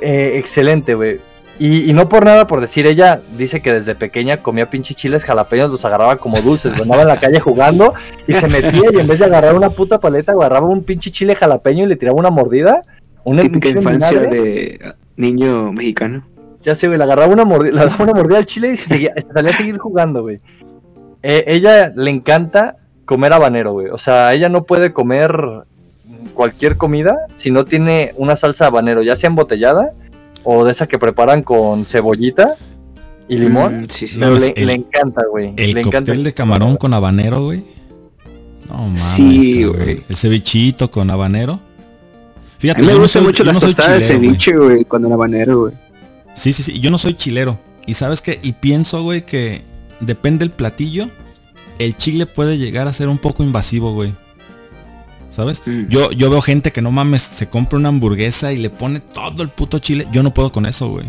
[0.00, 1.20] eh, excelente, güey.
[1.58, 5.24] Y, y no por nada, por decir, ella dice que desde pequeña comía pinches chiles
[5.24, 7.94] jalapeños, los agarraba como dulces, andaba en la calle jugando
[8.28, 11.34] y se metía y en vez de agarrar una puta paleta, agarraba un pinche chile
[11.34, 12.82] jalapeño y le tiraba una mordida.
[13.24, 16.24] Una Típica infancia de niño mexicano.
[16.60, 18.88] Ya sé, güey, le agarraba una mordida, le daba una mordida al chile y se,
[18.88, 20.40] seguía, se salía a seguir jugando, güey.
[21.22, 23.88] Eh, ella le encanta comer habanero, güey.
[23.88, 25.64] O sea, ella no puede comer
[26.38, 29.92] cualquier comida si no tiene una salsa habanero, ya sea embotellada
[30.44, 32.54] o de esa que preparan con cebollita
[33.28, 33.80] y limón.
[33.82, 34.18] Mm, sí, sí.
[34.20, 35.52] Pero No, le, el- le encanta, güey.
[35.56, 35.98] El Le encanta.
[35.98, 37.64] cóctel de camarón con habanero, güey.
[38.68, 40.04] No mames, Sí, güey.
[40.08, 41.54] El cevichito con habanero.
[41.54, 45.62] A mí me no soy- mucho las no tostadas de ceviche, güey, con el habanero,
[45.62, 45.74] güey.
[46.34, 46.78] Sí, sí, sí.
[46.78, 47.58] Yo no soy chilero.
[47.84, 48.38] Y sabes qué?
[48.42, 49.62] Y pienso, güey, que
[49.98, 51.08] depende del platillo.
[51.80, 54.14] El chile puede llegar a ser un poco invasivo, güey.
[55.38, 55.62] ¿Sabes?
[55.88, 59.44] Yo, yo veo gente que no mames, se compra una hamburguesa y le pone todo
[59.44, 60.08] el puto chile.
[60.10, 61.06] Yo no puedo con eso, güey.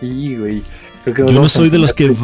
[0.00, 0.38] Sí,
[1.04, 2.16] Yo no soy de los que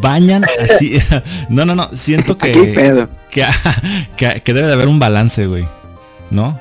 [0.00, 1.00] bañan así.
[1.48, 1.88] no, no, no.
[1.94, 3.08] Siento ¿Qué que, pedo?
[3.28, 3.44] que,
[4.16, 5.66] que, que debe de haber un balance, güey.
[6.30, 6.60] ¿No?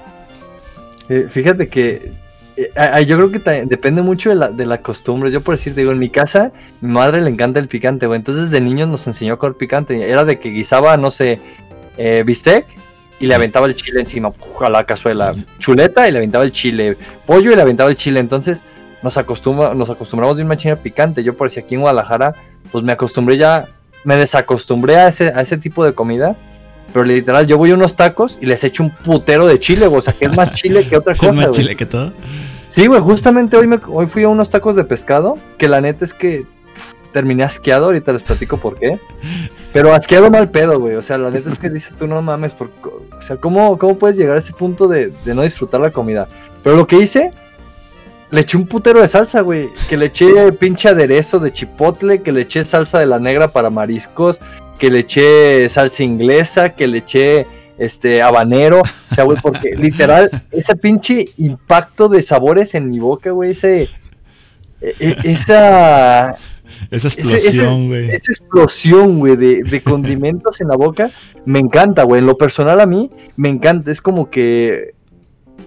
[1.08, 2.12] Eh, fíjate que
[2.58, 5.30] eh, ah, ah, yo creo que depende mucho de la, de la costumbre.
[5.30, 8.18] Yo por decir, digo, en mi casa, mi madre le encanta el picante, güey.
[8.18, 10.10] Entonces de niños nos enseñó a comer picante.
[10.10, 11.40] Era de que guisaba, no sé,
[12.00, 12.66] eh, bistec
[13.22, 15.36] y le aventaba el chile encima a la cazuela.
[15.60, 16.98] Chuleta y le aventaba el chile.
[17.28, 18.20] Pollo y le aventaba el chile.
[18.20, 18.64] Entonces
[19.04, 21.24] nos, acostumbra, nos acostumbramos bien machina picante.
[21.24, 22.34] Yo por decir, aquí en Guadalajara,
[22.72, 23.68] pues me acostumbré ya,
[24.04, 26.36] me desacostumbré a ese, a ese tipo de comida.
[26.92, 29.86] Pero literal, yo voy a unos tacos y les echo un putero de chile.
[29.86, 31.30] O sea, que es más chile que otra cosa.
[31.30, 32.12] Es más chile que todo.
[32.70, 36.06] Sí, güey, justamente hoy, me, hoy fui a unos tacos de pescado, que la neta
[36.06, 36.46] es que
[37.12, 39.00] terminé asqueado, ahorita les platico por qué.
[39.74, 40.96] Pero asqueado mal pedo, güey.
[40.96, 43.98] O sea, la neta es que dices tú, no mames, por, o sea, ¿cómo, ¿cómo
[43.98, 46.28] puedes llegar a ese punto de, de no disfrutar la comida?
[46.64, 47.32] Pero lo que hice,
[48.30, 49.70] le eché un putero de salsa, güey.
[49.90, 53.70] Que le eché pinche aderezo de chipotle, que le eché salsa de la negra para
[53.70, 54.40] mariscos,
[54.80, 57.46] que le eché salsa inglesa, que le eché
[57.78, 58.82] este habanero.
[58.82, 63.84] O sea, güey, porque literal, ese pinche impacto de sabores en mi boca, güey, ese.
[64.82, 66.36] e- e- Esa,
[66.90, 68.06] Esa explosión, güey.
[68.10, 71.10] esa explosión, güey, de, de condimentos en la boca,
[71.46, 72.20] me encanta, güey.
[72.20, 73.92] En lo personal a mí, me encanta.
[73.92, 74.94] Es como que.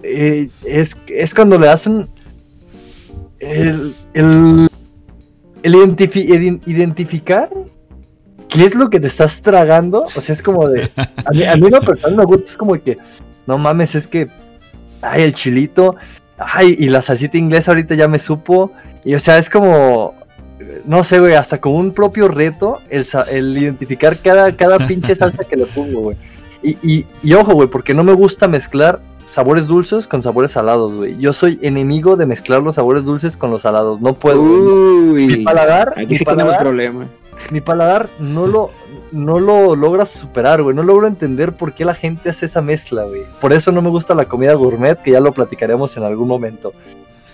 [0.02, 2.08] eh, es, es cuando le hacen.
[3.38, 3.94] El.
[4.14, 4.68] El,
[5.62, 7.48] el identifi- iden- identificar
[8.48, 10.02] qué es lo que te estás tragando.
[10.02, 10.90] O sea, es como de.
[11.24, 12.96] A mí, a mí lo personal me gusta, es como que.
[13.46, 14.28] No mames, es que.
[15.02, 15.96] Ay, el chilito.
[16.38, 18.72] Ay, y la salsita inglesa ahorita ya me supo.
[19.04, 20.14] Y o sea, es como
[20.84, 25.44] no sé, güey, hasta como un propio reto el, el identificar cada, cada pinche salsa
[25.44, 26.16] que le pongo, güey.
[26.62, 30.94] Y, y, y ojo, güey, porque no me gusta mezclar sabores dulces con sabores salados,
[30.94, 31.16] güey.
[31.18, 34.00] Yo soy enemigo de mezclar los sabores dulces con los salados.
[34.00, 34.40] No puedo.
[34.42, 35.26] güey.
[35.26, 37.06] mi Uy, paladar, aquí mi sí tenemos paladar, problema.
[37.50, 38.70] mi paladar no lo,
[39.12, 40.74] no lo logra superar, güey.
[40.74, 43.22] No logro entender por qué la gente hace esa mezcla, güey.
[43.40, 46.72] Por eso no me gusta la comida gourmet, que ya lo platicaremos en algún momento.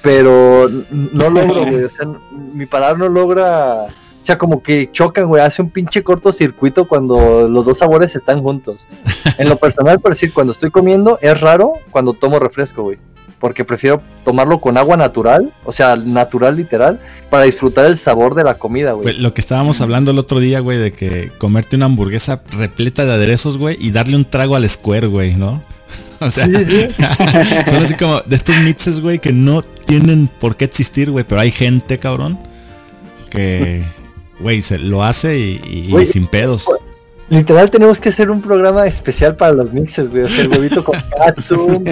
[0.02, 1.84] Pero no logro, güey.
[1.84, 2.08] O sea,
[2.54, 3.84] mi paladar no logra.
[3.84, 5.42] O sea, como que chocan, güey.
[5.42, 8.86] Hace un pinche cortocircuito cuando los dos sabores están juntos.
[9.38, 12.98] En lo personal, por decir, cuando estoy comiendo, es raro cuando tomo refresco, güey.
[13.38, 18.44] Porque prefiero tomarlo con agua natural, o sea, natural literal, para disfrutar el sabor de
[18.44, 19.04] la comida, güey.
[19.04, 23.06] Güey, Lo que estábamos hablando el otro día, güey, de que comerte una hamburguesa repleta
[23.06, 25.62] de aderezos, güey, y darle un trago al square, güey, ¿no?
[26.26, 27.02] O sea, Sí, sí, sí.
[27.66, 31.40] son así como de estos mixes, güey, que no tienen por qué existir, güey, pero
[31.40, 32.38] hay gente, cabrón,
[33.30, 33.85] que,
[34.38, 36.66] güey, se lo hace y, sin pedos.
[37.30, 40.24] Literal tenemos que hacer un programa especial para los mixes, güey.
[40.24, 41.83] O sea, el huevito con katsu,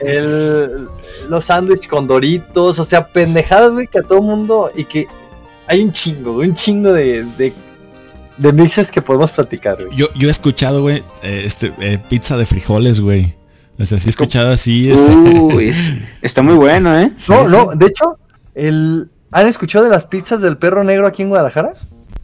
[0.00, 0.88] el,
[1.28, 5.06] los sándwiches con doritos, o sea, pendejadas, güey, que a todo mundo y que
[5.66, 7.52] hay un chingo, un chingo de, de,
[8.38, 9.96] de mixes que podemos platicar, güey.
[9.96, 13.36] Yo, yo he escuchado, güey, eh, este, eh, pizza de frijoles, güey.
[13.80, 15.72] O sea, sí he escuchado así, este, Uy,
[16.22, 17.12] está muy bueno, ¿eh?
[17.16, 17.54] sí, no, sí.
[17.56, 18.18] no, de hecho,
[18.54, 21.74] el, ¿han escuchado de las pizzas del perro negro aquí en Guadalajara?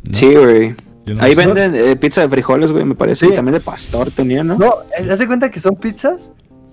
[0.05, 0.15] ¿no?
[0.15, 0.75] Sí, güey.
[1.07, 3.27] No Ahí venden eh, pizza de frijoles, güey, me parece.
[3.27, 3.33] Sí.
[3.33, 4.57] Y también de pastor tenía, ¿no?
[4.57, 6.31] No, eh, haz de cuenta que son pizzas,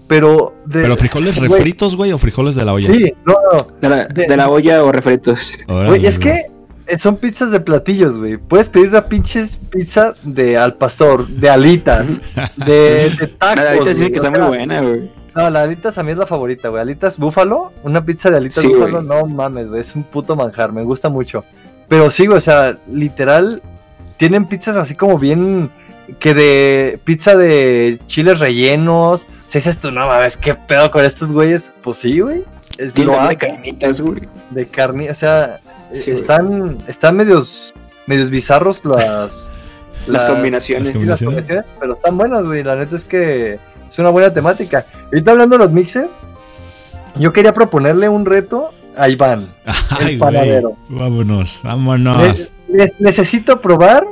[0.08, 0.84] pero de...
[0.84, 2.92] Pero frijoles refritos, güey, o frijoles de la olla.
[2.94, 5.54] Sí, no, no, De la, de- de la olla o refritos.
[5.68, 6.46] Güey, es que
[6.98, 8.38] son pizzas de platillos, güey.
[8.38, 12.20] Puedes pedir una pinches pizza de al pastor, de alitas,
[12.56, 13.56] de, de tacos.
[13.64, 15.12] La dice güey, que o está muy sea, buena, güey.
[15.34, 16.82] No, la alitas a mí es la favorita, güey.
[16.82, 19.82] Alitas búfalo, una pizza de alitas Sí, búfalo, no mames, güey.
[19.82, 21.46] Es un puto manjar, me gusta mucho.
[21.88, 23.62] Pero sí, güey, o sea, literal,
[24.18, 25.72] tienen pizzas así como bien.
[26.20, 29.24] Que de pizza de chiles rellenos.
[29.24, 31.72] O Si dices tú, no mames, ¿qué pedo con estos güeyes?
[31.82, 32.44] Pues sí, güey.
[32.78, 33.06] Es de
[33.38, 34.22] carnitas, güey.
[34.50, 35.60] de carne, o sea,
[35.92, 36.22] Sí, güey.
[36.22, 37.74] están, están medios,
[38.08, 39.52] medios bizarros las,
[40.08, 40.88] Las la- combinaciones.
[41.06, 41.66] Las combinaciones.
[41.80, 42.64] pero están buenas, güey.
[42.64, 44.86] La neta es que es una buena temática.
[45.06, 46.12] Ahorita hablando de los mixes,
[47.16, 49.48] yo quería proponerle un reto a Iván.
[50.00, 50.18] Ay, güey.
[50.18, 50.74] panadero.
[50.90, 52.52] Vámonos, Ne- vámonos.
[52.68, 54.06] ne- necesito probar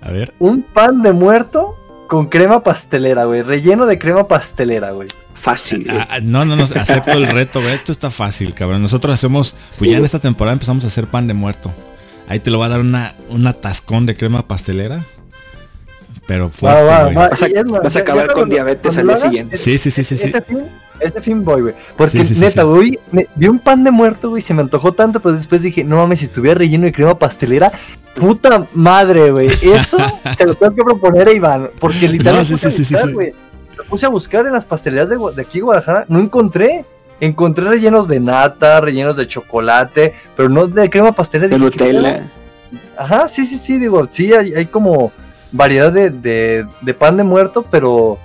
[0.00, 0.32] A ver.
[0.38, 1.74] un pan de muerto
[2.06, 3.42] con crema pastelera, güey.
[3.42, 5.08] Relleno de crema pastelera, güey.
[5.34, 5.96] Fácil, güey.
[5.98, 7.74] Ah, no, no, no, acepto el reto, güey.
[7.74, 8.82] Esto está fácil, cabrón.
[8.82, 10.04] Nosotros hacemos, pues Sí, ya en güey.
[10.06, 11.72] esta temporada empezamos a hacer pan de muerto.
[12.28, 15.04] Ahí te lo va a dar una, un atascón de crema pastelera.
[16.26, 17.14] Pero fuerte, Va, va, güey.
[17.14, 17.28] va.
[17.28, 19.56] Vas a- más, vas a acabar con diabetes al día siguiente.
[19.56, 20.26] Sí, sí, sí, sí, sí.
[20.28, 20.58] Ese fin,
[21.00, 21.74] ese fin voy, güey.
[21.96, 22.66] Porque Sí, sí, neta, sí.
[22.68, 25.84] güey, me- vi un pan de muerto, güey, se me antojó tanto, pero después dije,
[25.84, 27.70] no mames, si estuviera relleno de crema pastelera,
[28.14, 29.46] puta madre, güey.
[29.46, 29.96] Eso
[30.38, 33.12] se lo tengo que proponer a Iván, porque literalmente No, sí, sí, sí, sí, sí.
[33.12, 33.32] güey.
[33.76, 36.84] Lo puse a buscar en las pastelerías de, de aquí, Guadalajara, no encontré.
[37.20, 41.48] Encontré rellenos de nata, rellenos de chocolate, pero no de crema pastelera.
[41.48, 41.58] De.
[41.58, 42.30] Nutella.
[42.98, 45.12] Ajá, sí, sí, sí, digo, sí, hay, hay como
[45.56, 48.18] variedad de, de, de pan de muerto, pero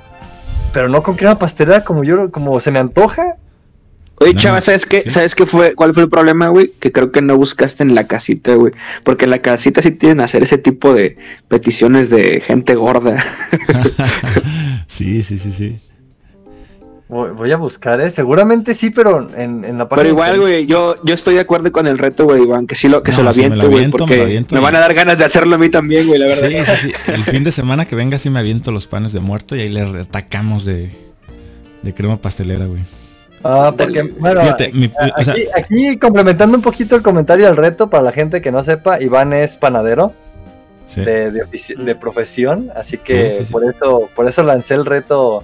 [0.74, 3.36] pero no con crema pastelera como yo, como se me antoja.
[4.16, 5.02] Oye, No, chava, ¿sabes qué?
[5.02, 5.10] sí.
[5.10, 5.74] ¿Sabes qué fue?
[5.76, 6.74] ¿Cuál fue el problema, güey?
[6.80, 8.72] Que creo que no buscaste en la casita, güey.
[9.04, 11.18] Porque en la casita sí tienen a hacer ese tipo de
[11.48, 13.18] peticiones de gente gorda.
[14.88, 15.80] sí, sí, sí, sí.
[17.12, 18.10] Voy, voy a buscar, ¿eh?
[18.10, 21.86] Seguramente sí, pero en, en la Pero igual, güey, yo, yo estoy de acuerdo con
[21.86, 24.24] el reto, güey, Iván, que sí lo, que se No, lo aviento, güey, porque me,
[24.24, 26.48] aviento, van a dar ganas de hacerlo a mí también, güey, la verdad.
[26.48, 26.94] Sí, sí, sí.
[27.12, 29.68] El fin de semana que venga sí me aviento los panes de muerto y ahí
[29.68, 30.90] le atacamos de,
[31.82, 32.82] de crema pastelera, güey.
[33.44, 37.46] Ah, porque, bueno, Fíjate, mi- a- o sea- aquí, aquí complementando un poquito el comentario
[37.48, 40.14] del reto, para la gente que no sepa, Iván es panadero
[40.88, 41.02] Sí.
[41.02, 43.52] de, de profesión, así que Sí, sí, sí.
[43.52, 45.44] por eso por eso lancé el reto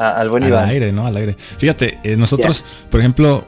[0.00, 0.68] a- al buen Al Iván.
[0.68, 1.06] aire, ¿no?
[1.06, 1.36] Al aire.
[1.58, 3.44] Fíjate, eh, nosotros, por ejemplo,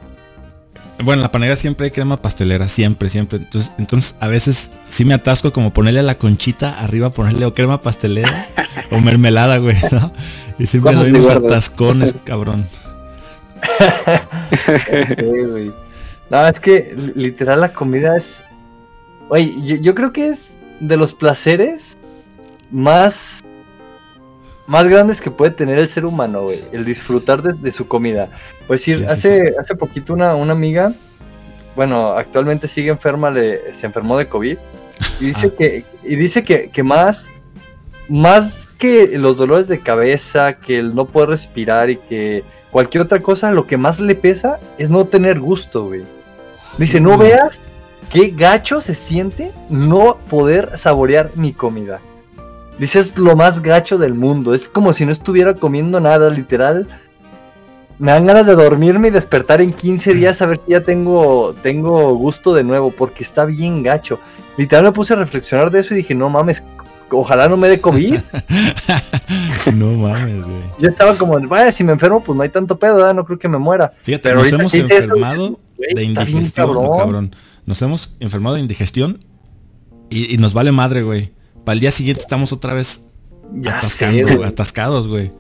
[1.05, 3.39] bueno, en la panera siempre hay crema pastelera, siempre, siempre.
[3.39, 7.55] Entonces, entonces a veces sí me atasco como ponerle a la conchita arriba, ponerle o
[7.55, 8.47] crema pastelera
[8.91, 10.13] o mermelada, güey, ¿no?
[10.59, 12.67] Y siempre doy unos atascones, cabrón.
[15.19, 15.73] Sí, güey.
[16.31, 18.45] No, es que li- literal la comida es.
[19.29, 21.97] Oye, yo, yo creo que es de los placeres
[22.71, 23.43] más.
[24.67, 26.61] Más grandes que puede tener el ser humano, güey.
[26.73, 28.31] El disfrutar de, de su comida.
[28.67, 30.93] Pues sí, Sí, sí, hace, hace poquito una, una amiga.
[31.75, 34.59] Bueno, actualmente sigue enferma, le, se enfermó de COVID.
[35.21, 35.57] Y dice Ah.
[35.59, 37.29] que, y dice que, que más,
[38.09, 43.21] más que los dolores de cabeza, que el no poder respirar y que cualquier otra
[43.21, 46.03] cosa, lo que más le pesa es no tener gusto, güey.
[46.79, 47.33] Dice, no Joder.
[47.37, 47.61] veas
[48.11, 52.01] qué gacho se siente no poder saborear mi comida.
[52.79, 54.55] Dice, es lo más gacho del mundo.
[54.55, 56.89] Es como si no estuviera comiendo nada, literal.
[57.99, 61.55] Me dan ganas de dormirme y despertar en 15 días a ver si ya tengo,
[61.63, 64.19] tengo gusto de nuevo, porque está bien gacho.
[64.57, 66.65] Literal me puse a reflexionar de eso y dije, no mames,
[67.11, 68.19] ojalá no me dé COVID.
[69.75, 70.63] no mames, güey.
[70.79, 73.15] Yo estaba como, vaya, si me enfermo, pues no hay tanto pedo, ¿verdad?
[73.15, 73.93] no creo que me muera.
[74.03, 75.61] Fíjate, Pero nos hemos eso, enfermado
[75.95, 76.99] de indigestión, cabrón.
[76.99, 77.37] cabrón.
[77.67, 79.21] Nos hemos enfermado de indigestión
[80.11, 81.33] y, y nos vale madre, güey.
[81.65, 83.03] Para el día siguiente estamos otra vez
[83.55, 84.49] Ya atascando, sé, güey, güey.
[84.49, 85.33] atascados, güey.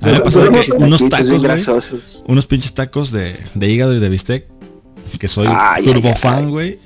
[0.00, 1.62] A mí me pasó que unos tacos, güey,
[2.26, 4.46] unos pinches tacos de, de hígado y de bistec,
[5.18, 6.18] que soy Ay, turbo ay, ay.
[6.20, 6.78] fan, güey.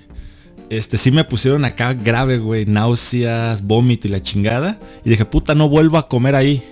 [0.70, 4.78] Este, sí me pusieron acá grave, güey, náuseas, vómito y la chingada.
[5.04, 6.62] Y dije, puta, no vuelvo a comer ahí.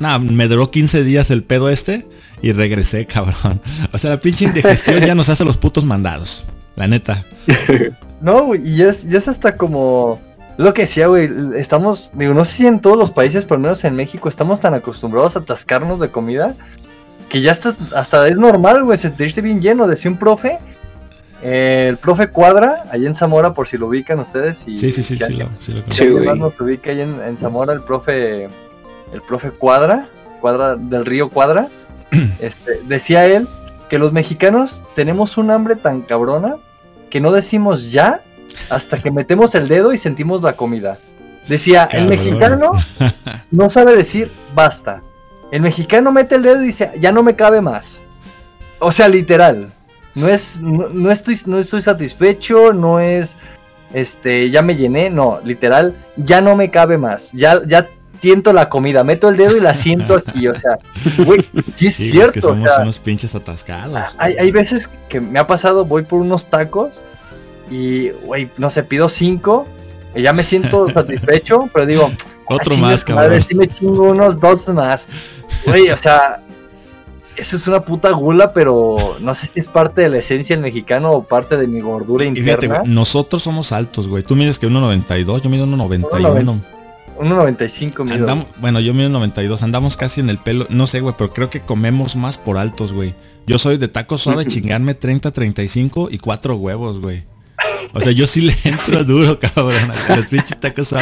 [0.00, 2.08] Nada, me duró 15 días el pedo este
[2.42, 3.60] y regresé, cabrón.
[3.92, 6.44] O sea, la pinche indigestión ya nos hace los putos mandados.
[6.76, 7.26] La neta.
[8.20, 10.20] No, güey, y ya es, ya es hasta como...
[10.60, 13.62] Lo que decía, güey, estamos, digo, no sé si en todos los países, pero al
[13.62, 16.54] menos en México, estamos tan acostumbrados a atascarnos de comida
[17.30, 19.86] que ya estás, hasta es normal, güey, sentirse bien lleno.
[19.86, 20.58] Decía un profe,
[21.42, 24.64] eh, el profe Cuadra, allá en Zamora, por si lo ubican ustedes.
[24.66, 25.80] Y, Sí, sí, sí, sí, lo, sí lo.
[25.90, 26.26] Sí, alguien güey.
[26.26, 30.08] más nos ubica ahí en, en Zamora, el profe, el profe Cuadra,
[30.42, 31.68] Cuadra del río Cuadra,
[32.38, 33.48] este, decía él
[33.88, 36.56] que los mexicanos tenemos un hambre tan cabrona
[37.08, 38.22] que no decimos ya
[38.70, 40.98] hasta que metemos el dedo y sentimos la comida.
[41.48, 42.72] Decía, el mexicano
[43.50, 45.02] no sabe decir basta.
[45.50, 48.02] El mexicano mete el dedo y dice, ya no me cabe más.
[48.78, 49.72] O sea, literal.
[50.14, 53.36] No es, no, no estoy, no estoy satisfecho, no es,
[53.92, 57.32] este, ya me llené, no, literal, ya no me cabe más.
[57.32, 57.88] Ya, ya
[58.20, 60.46] tiento la comida, meto el dedo y la siento aquí.
[60.48, 60.78] O sea,
[61.24, 61.40] güey,
[61.74, 62.32] sí es Sí, es cierto.
[62.32, 64.14] que o somos sea, unos pinches atascados.
[64.18, 67.00] hay, hay veces que me ha pasado, voy por unos tacos
[67.70, 69.66] y, güey, no sé, pido cinco
[70.14, 72.10] y ya me siento satisfecho, pero digo,
[72.46, 73.42] Otro "Ah, más, chinga su madre, cabrón.
[73.48, 75.06] sí me chingo unos dos más.
[75.66, 76.42] Güey, o sea,
[77.36, 80.62] eso es una puta gula, pero no sé si es parte de la esencia del
[80.64, 82.78] mexicano o parte de mi gordura Y fíjate, interna.
[82.80, 84.22] güey, nosotros somos altos, güey.
[84.24, 86.60] Tú mides que 1.92, yo mido 1.91.
[87.20, 88.14] 1.95 mido.
[88.16, 91.50] Andamos, bueno, yo mido 92, andamos casi en el pelo, no sé, güey, pero creo
[91.50, 93.14] que comemos más por altos, güey.
[93.46, 97.24] Yo soy de taco suave, chingarme 30, 35 y cuatro huevos, güey.
[97.92, 100.94] O sea, yo sí le entro duro, cabrón, a los pinches tacos.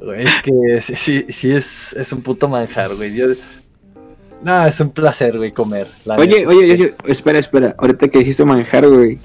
[0.00, 3.14] Güey, Es que sí, sí, sí es, es un puto manjar, güey.
[3.14, 3.26] Yo-
[4.42, 5.86] No, es un placer, güey, comer.
[6.16, 6.48] Oye, neta.
[6.48, 7.74] oye, oye, espera, espera.
[7.78, 9.18] Ahorita que dijiste manjar, güey.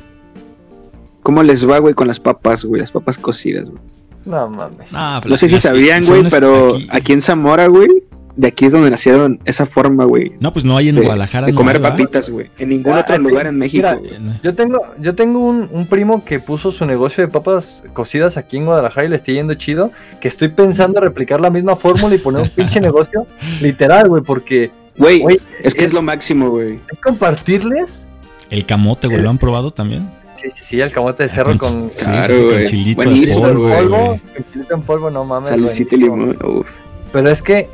[1.24, 2.80] ¿Cómo les va, güey, con las papas, güey?
[2.82, 3.82] Las papas cocidas, güey.
[4.26, 4.92] No mames.
[4.92, 7.14] No, No sé si sabían, güey, pero aquí...
[7.14, 7.88] en Zamora, güey,
[8.38, 10.34] de aquí es donde nacieron esa forma, güey.
[10.40, 11.48] No, pues no hay en De, Guadalajara.
[11.48, 12.50] de no comer papitas, güey.
[12.58, 14.22] En ningún Ah, otro aquí, lugar en México, mira.
[14.44, 18.58] Yo tengo, yo tengo un, un primo que puso su negocio de papas cocidas aquí
[18.58, 19.92] en Guadalajara y le está yendo chido.
[20.22, 23.26] Que estoy pensando replicar la misma fórmula y poner un pinche negocio
[23.62, 25.24] literal, güey, porque Güey,
[25.64, 26.80] es que es- es lo máximo, güey.
[26.92, 28.08] es compartirles.
[28.50, 30.10] El camote, güey, ¿lo han probado también?
[30.36, 32.34] Sí, sí, sí, el camote de cerro Ah, con, sí, Claro,
[32.68, 35.50] sí, sí, con chilito en polvo, con chilito en polvo, no mames.
[35.50, 36.38] Salicita y limón.
[36.46, 36.72] Uf.
[37.12, 37.68] Pero es que,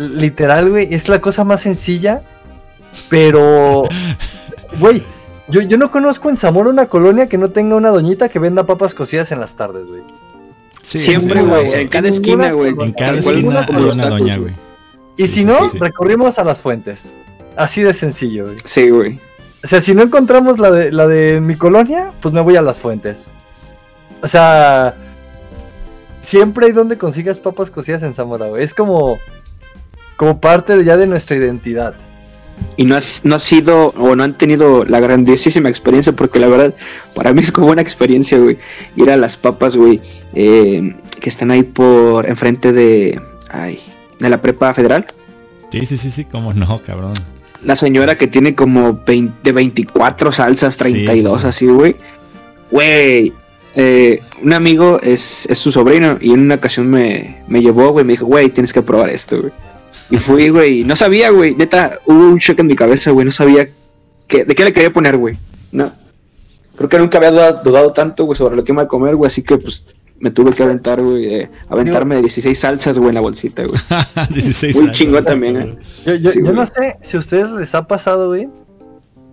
[0.00, 2.22] literal, güey, es la cosa más sencilla.
[3.08, 3.84] Pero,
[4.80, 5.02] güey,
[5.48, 8.66] yo, yo no conozco en Zamora una colonia que no tenga una doñita que venda
[8.66, 10.02] papas cocidas en las tardes, güey.
[10.82, 11.68] Sí, Siempre, güey.
[11.68, 11.78] sí.
[11.80, 12.70] En cada esquina, güey.
[12.78, 14.54] En cada esquina hay una tacos, doña, güey.
[15.16, 15.78] Y Sí, si sí, no, sí, sí.
[15.78, 17.12] recurrimos a las fuentes.
[17.56, 18.56] Así de sencillo, güey.
[18.64, 19.20] Sí, güey.
[19.62, 22.62] O sea, si no encontramos la de, la de mi colonia, pues me voy a
[22.62, 23.28] las fuentes.
[24.22, 24.94] O sea,
[26.22, 28.64] siempre hay donde consigas papas cocidas en Zamora, güey.
[28.64, 29.18] Es como,
[30.20, 31.94] como parte de- ya de nuestra identidad.
[32.76, 36.46] Y no, has, no ha sido o no han tenido la grandiosísima experiencia, porque la
[36.48, 36.74] verdad,
[37.14, 38.58] para mí es como una experiencia, güey.
[38.96, 40.02] Ir a las papas, güey,
[40.34, 43.80] eh, que están ahí por enfrente de, ay,
[44.18, 45.06] de la prepa federal.
[45.72, 47.14] Sí, sí, sí, sí, cómo no, cabrón.
[47.62, 51.46] La señora que tiene como 20 de 24 salsas, Sí, sí, 32 sí.
[51.48, 51.96] así, güey.
[52.70, 53.32] Güey,
[53.74, 58.04] eh, un amigo es, es su sobrino y en una ocasión me, me llevó, güey,
[58.04, 59.52] me dijo, güey, tienes que probar esto, güey.
[60.10, 63.32] Y fui, güey, no sabía, güey, neta, hubo un shock en mi cabeza, güey, no
[63.32, 63.68] sabía
[64.26, 65.36] qué, de qué le quería poner, güey.
[65.72, 65.92] No.
[66.76, 69.28] Creo que nunca había dudado, dudado tanto, güey, sobre lo que iba a comer, güey,
[69.28, 69.84] así que pues
[70.18, 73.80] me tuve que aventar, güey, de- aventarme de 16 salsas, güey, en la bolsita, güey.
[74.34, 75.78] 16 Muy chingón también, eh.
[76.06, 76.56] Yo, yo- Sí, yo güey.
[76.56, 78.48] no sé si a ustedes les ha pasado, güey,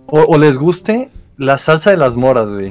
[0.06, 2.68] o, o les guste la salsa de las moras, güey.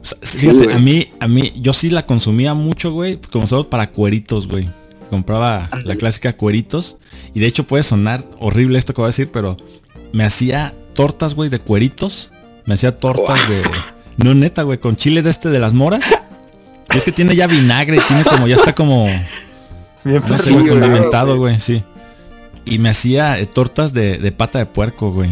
[0.00, 0.76] O sea, Sí, fíjate, güey.
[0.76, 4.68] a mí, a mí, yo sí la consumía mucho, güey, como solo para cueritos, güey.
[5.08, 6.98] Compraba la clásica cueritos.
[7.34, 9.56] Y de hecho puede sonar horrible esto que voy a decir, pero
[10.12, 12.30] me hacía tortas, güey, de cueritos.
[12.64, 13.62] Me hacía tortas de.
[14.16, 16.00] No, neta, güey, con chile de este de las moras.
[16.92, 19.06] Y es que tiene ya vinagre, tiene como, ya está como,
[20.04, 21.82] Bien no sé, güey, condimentado, güey, sí.
[22.64, 25.30] Y me hacía eh, tortas de, de pata de puerco, güey.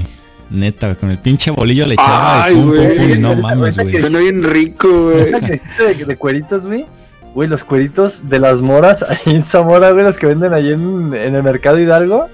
[0.50, 3.34] Neta, güey, con el pinche bolillo le echaba Ay, y pum, pum, pum, y no
[3.34, 3.92] mames, güey.
[3.92, 5.32] Suena bien rico, güey.
[5.32, 6.86] De, de cueritos, güey.
[7.36, 11.14] Güey, los cueritos de las moras ahí en Zamora, güey, los que venden ahí en,
[11.14, 12.28] en el mercado Hidalgo.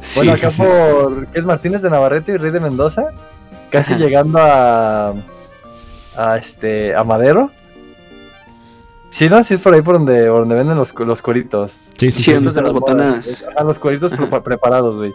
[0.00, 0.62] Sí, Bueno, acá sí.
[0.62, 1.26] por.
[1.28, 3.08] ¿Qué es Martínez de Navarrete y Rey de Mendoza?
[3.70, 4.02] Casi Ajá.
[4.04, 5.12] llegando a.
[6.16, 6.94] A este.
[6.94, 7.50] A Madero.
[9.10, 9.42] Sí, ¿no?
[9.42, 11.90] Sí, es por ahí por donde, por donde venden los, los cueritos.
[11.96, 13.44] Sí, sí, Sí, sí, de las botanas.
[13.54, 15.12] Ajá, los cueritos pre- preparados, güey.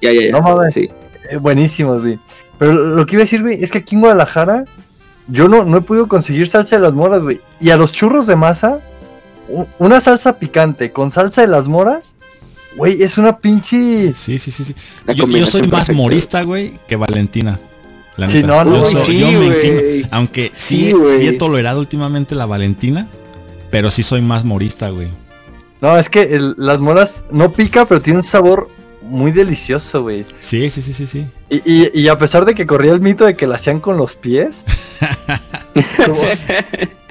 [0.00, 0.32] Ya, ya, ya.
[0.32, 0.74] No mames.
[0.74, 0.90] Sí.
[1.30, 2.18] Eh, buenísimos, güey.
[2.58, 4.64] Pero lo que iba a decir, güey, es que aquí en Guadalajara
[5.30, 7.40] yo no, no he podido conseguir salsa de las moras, güey.
[7.60, 8.80] Y a los churros de masa,
[9.78, 12.14] una salsa picante con salsa de las moras,
[12.76, 14.12] güey, es una pinche...
[14.14, 14.74] Sí, sí, sí, sí.
[15.14, 15.92] Yo, yo soy más perfecta.
[15.92, 17.58] morista, güey, que Valentina.
[18.16, 20.08] La Sí, no, no, yo, soy- sí, yo me inclino.
[20.10, 23.08] Aunque sí, Sí, he tolerado últimamente la Valentina,
[23.70, 25.08] pero sí soy más morista, güey.
[25.80, 28.68] No, es que el- las moras no pica, pero tiene un sabor
[29.02, 30.24] muy delicioso, güey.
[30.40, 31.26] Sí, sí, sí, sí, sí.
[31.48, 33.96] Y, y- y a pesar de que corría el mito de que la hacían con
[33.96, 34.64] los pies,
[36.06, 36.20] como-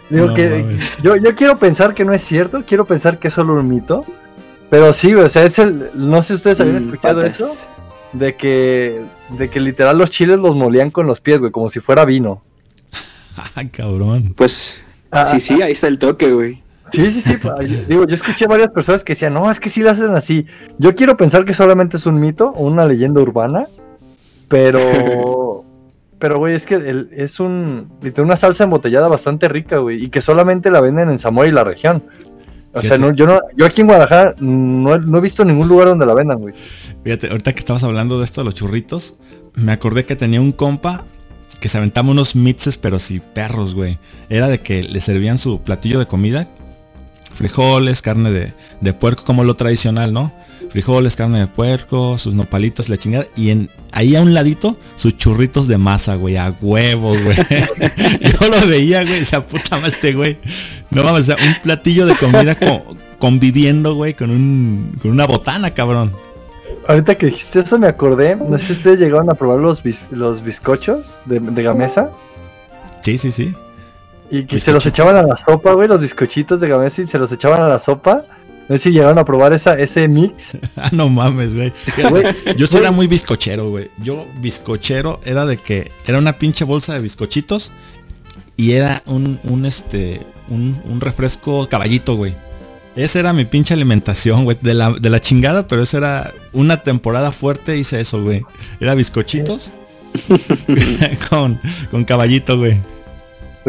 [0.09, 3.33] digo No que yo, yo quiero pensar que no es cierto, quiero pensar que es
[3.33, 4.05] solo un mito.
[4.69, 5.89] Pero sí, güey, o sea, es el.
[5.95, 7.39] No sé si ustedes habían Mm, escuchado patas.
[7.39, 7.67] eso.
[8.13, 9.03] De que,
[9.37, 12.43] de que literal los chiles los molían con los pies, güey, como si fuera vino.
[13.55, 14.33] Ay, cabrón.
[14.35, 16.61] Pues, Ah, sí, sí, ahí está el toque, güey.
[16.91, 17.35] Sí, sí, sí.
[17.87, 20.45] Digo, yo escuché varias personas que decían, no, es que sí lo hacen así.
[20.77, 23.67] Yo quiero pensar que solamente es un mito o una leyenda urbana,
[24.47, 25.65] pero.
[26.19, 27.93] Pero, güey, es que el- es un.
[28.17, 31.63] una salsa embotellada bastante rica, güey, y que solamente la venden en Zamora y la
[31.63, 32.03] región.
[32.73, 35.69] O sea, no, yo, no, yo aquí en Guadalajara no, he- no he visto ningún
[35.69, 36.53] lugar donde la vendan, güey.
[37.05, 39.15] Fíjate, ahorita que estabas hablando de esto de los churritos,
[39.55, 41.05] me acordé que tenía un compa
[41.61, 43.97] que se aventaba unos mixes, pero sí perros, güey.
[44.29, 46.49] Era de que le servían su platillo de comida
[47.31, 50.31] frijoles, carne de, de puerco, como lo tradicional, ¿no?
[50.69, 53.25] Frijoles, carne de puerco, sus nopalitos, la chingada.
[53.35, 57.37] Y en, ahí a un ladito, sus churritos de masa, güey, a huevo, güey.
[58.21, 60.37] Yo lo veía, güey, esa puta más este, güey.
[60.91, 65.25] No vamos, o sea, un platillo de comida co- conviviendo, güey, con un, con una
[65.25, 66.13] botana, cabrón.
[66.87, 70.07] Ahorita que dijiste eso me acordé, no sé si ustedes llegaron a probar los, bis-
[70.11, 72.11] los bizcochos de, de Gamesa
[73.01, 73.53] Sí, sí, sí.
[74.31, 77.17] Y que se los echaban a la sopa, güey, los bizcochitos de Gamesa y se
[77.17, 78.25] los echaban a la sopa.
[78.67, 80.51] No sé si llegaron a probar esa, ese mix.
[80.77, 81.73] Ah, no mames, güey.
[82.09, 83.89] Güey, Yo sí era muy bizcochero, güey.
[83.97, 87.71] Yo bizcochero era de que era una pinche bolsa de bizcochitos
[88.55, 92.35] y era un, un este, un, un refresco caballito, güey.
[92.95, 94.57] Esa era mi pinche alimentación, güey.
[94.61, 98.43] De la, de la chingada, pero esa era una temporada fuerte, hice eso, güey.
[98.79, 99.71] Era bizcochitos
[101.29, 101.59] con,
[101.89, 102.79] con caballito, güey.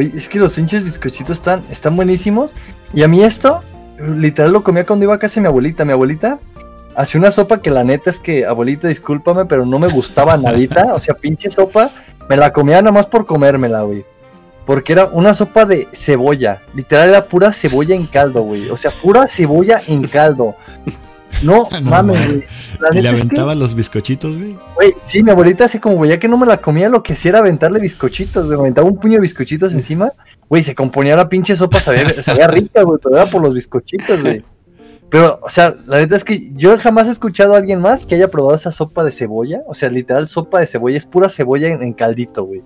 [0.07, 2.53] Es que los pinches bizcochitos están, están buenísimos.
[2.93, 3.63] Y a mí esto,
[3.99, 5.85] literal lo comía cuando iba a casa de mi abuelita.
[5.85, 6.39] Mi abuelita
[6.97, 10.95] hacía una sopa que la neta es que, abuelita, discúlpame, pero no me gustaba nadita.
[10.95, 11.91] O sea, pinche sopa,
[12.29, 14.05] me la comía nada más por comérmela, güey.
[14.67, 16.63] Porque era una sopa de cebolla.
[16.75, 18.69] Literal era pura cebolla en caldo, güey.
[18.71, 20.55] O sea, pura cebolla en caldo.
[21.43, 22.39] No, No mames, güey.
[22.39, 22.45] Y le
[22.81, 24.57] neta es que- aventaba los bizcochitos, güey.
[24.77, 27.31] Güey, sí, mi abuelita así como veía que no me la comía, lo que hacía
[27.31, 28.57] era aventarle bizcochitos, güey.
[28.57, 30.13] Me aventaba un puño de bizcochitos encima.
[30.49, 34.21] Güey, se componía la pinche sopa, sabía, sabía rica, güey, pero era por los bizcochitos,
[34.23, 34.43] güey.
[35.09, 38.15] Pero, o sea, la verdad es que yo jamás he escuchado a alguien más que
[38.15, 39.61] haya probado esa sopa de cebolla.
[39.67, 42.63] O sea, literal, sopa de cebolla, es pura cebolla en, en caldito, güey.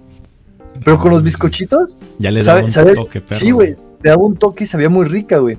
[0.85, 3.41] Pero con los bizcochitos, Ya le daba ¿sabe- un toque, perro.
[3.41, 5.57] sí, güey, le daba un toque y sabía muy rica, güey.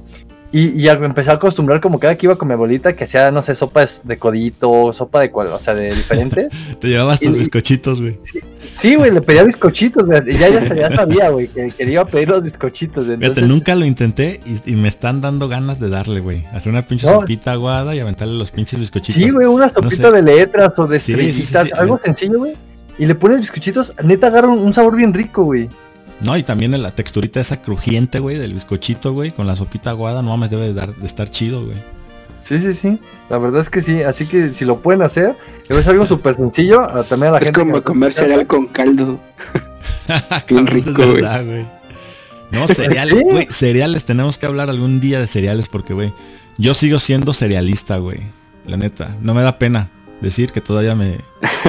[0.57, 3.41] Y, y empecé a acostumbrar como cada que iba con mi abuelita que hacía, no
[3.41, 6.47] sé, sopa de- codito, sopa de cual, o sea, de diferentes.
[6.79, 8.17] Te llevabas tus bizcochitos, güey.
[8.77, 10.21] Sí, güey, le pedía bizcochitos, güey.
[10.27, 13.03] Y ya, ya, ya sabía, güey, que quería pedir los bizcochitos.
[13.05, 13.17] güey.
[13.17, 16.45] Fíjate, Entonces, nunca lo intenté y, y me están dando ganas de darle, güey.
[16.53, 17.19] Hacer una pinche No.
[17.19, 19.21] sopita aguada y aventarle los pinches bizcochitos.
[19.21, 20.11] Sí, güey, una sopita sé.
[20.11, 21.71] de letras o de Sí, sí, sí, estrellitas, sí.
[21.77, 22.53] algo sencillo, güey.
[22.97, 25.67] Y le pones bizcochitos, neta agarra un, un sabor bien rico, güey.
[26.21, 30.21] No, y también la texturita esa crujiente, güey, del bizcochito, güey, con la sopita aguada,
[30.21, 31.77] no mames, debe de, dar, de estar chido, güey.
[32.39, 32.99] Sí, sí, sí.
[33.29, 34.03] La verdad es que sí.
[34.03, 35.35] Así que si lo pueden hacer,
[35.67, 36.81] es algo súper sencillo.
[36.81, 37.59] a- También a la Es gente.
[37.59, 39.19] como comer cereal con caldo.
[40.45, 41.65] Cabrón, rico, güey.
[42.51, 43.23] No, cereal, Sí.
[43.23, 46.13] güey, cereales, tenemos que hablar algún día de cereales porque, güey,
[46.57, 48.19] yo sigo siendo cerealista, güey.
[48.67, 49.89] La neta, no me da pena
[50.21, 51.17] decir que todavía me,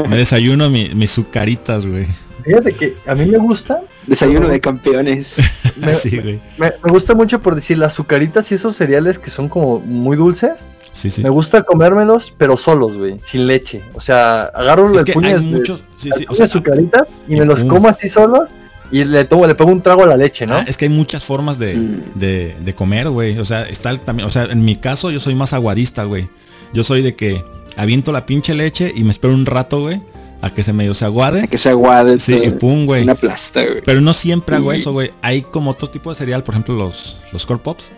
[0.09, 2.07] me desayuno mi- mis sucaritas, güey.
[2.45, 3.81] Fíjate que a mí me gusta.
[4.07, 5.37] Desayuno de campeones.
[5.77, 6.41] Me, Sí, güey.
[6.59, 10.17] me- me gusta mucho por decir las azucaritas y esos cereales que son como muy
[10.17, 10.69] dulces.
[10.93, 11.23] Sí, sí.
[11.23, 13.83] Me gusta comérmelos, pero solos, güey, sin leche.
[13.95, 17.37] O sea, agarro Es el que puño hay de, muchos, sí, o sea, azucaritas y
[17.37, 18.51] me los como así solos
[18.91, 20.55] y le tomo, le pongo un trago a la leche, ¿no?
[20.57, 22.01] Ah, es que hay muchas formas de, Mm.
[22.15, 23.39] de, de comer, güey.
[23.39, 26.29] O sea, está el también, o sea, en mi caso yo soy más aguadista, güey.
[26.73, 27.45] Yo soy de que
[27.77, 30.01] aviento la pinche leche y me espero un rato, güey,
[30.47, 31.47] a que se medio se aguade.
[31.49, 32.19] Que se aguade.
[32.19, 32.45] Sí, todo.
[32.45, 33.03] y pum, güey.
[33.03, 33.83] una plasta, güey.
[33.85, 35.11] Pero no siempre hago Y- eso, güey.
[35.23, 37.91] Hay como otro tipo de cereal, por ejemplo, los, los Core Pops.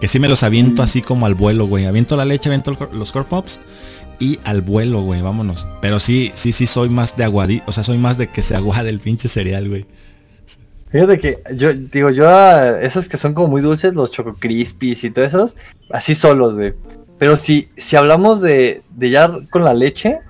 [0.00, 0.84] Que sí me los aviento Mm.
[0.84, 1.86] así como al vuelo, güey.
[1.86, 3.60] Aviento la leche, aviento los Core Pops.
[4.18, 5.66] Y al vuelo, güey, vámonos.
[5.82, 7.62] Pero sí, sí, sí soy más de aguadí.
[7.66, 9.86] O sea, soy más de que se aguade el pinche cereal, güey.
[10.90, 15.02] Fíjate que yo digo, yo a esos que son como muy dulces, los Choco Crispies
[15.04, 15.56] y todo esos,
[15.90, 16.74] así solos, güey.
[17.18, 20.20] Pero si, si hablamos de, de ya con la leche,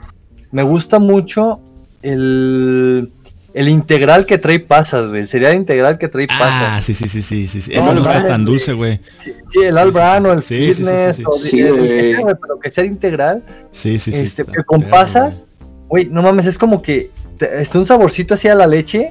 [0.53, 1.61] me gusta mucho
[2.03, 3.11] el,
[3.55, 5.23] el integral que trae pasas, güey.
[5.23, 6.85] El cereal integral que trae Ah, pasas.
[6.85, 7.63] sí, sí, sí, sí, sí.
[7.63, 7.73] sí.
[7.75, 9.01] No, Ese no está tan dulce, güey.
[9.53, 10.55] Sí, el sí, albrano, sí.
[10.55, 11.29] el Sí, sí, sí, fitness, sí, sí.
[11.29, 11.89] o Sí, el- el güey.
[11.89, 13.43] que sea, güey, pero que sea integral.
[13.73, 14.19] Sí, sí, sí.
[14.21, 15.45] este, que con perro, pasas,
[15.89, 19.11] güey, no mames, es como que te- está un saborcito así a la leche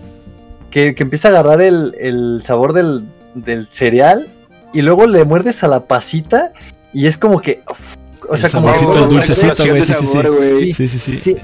[0.72, 4.28] que, que empieza a agarrar el, el sabor del, del cereal
[4.74, 6.52] y luego le muerdes a la pasita
[6.94, 7.96] y es como que, uf,
[8.30, 10.14] o El sea, como saborcito, el dulcecito, güey, sí, sí, sí.
[10.14, 10.74] sabor, güey.
[10.74, 11.20] Sí, sí, sí.
[11.20, 11.36] Sí,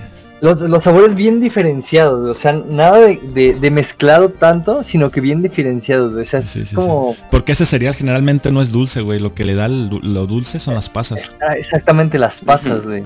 [0.42, 5.22] los, los sabores bien diferenciados, o sea, nada de, de- de mezclado tanto, sino que
[5.22, 6.76] bien diferenciados, o sea, es Sí, sí, sí.
[6.76, 9.20] como Porque ese cereal generalmente no es dulce, güey.
[9.20, 11.32] Lo que le da el lo dulce son las pasas.
[11.48, 13.04] ah, exactamente las pasas, güey.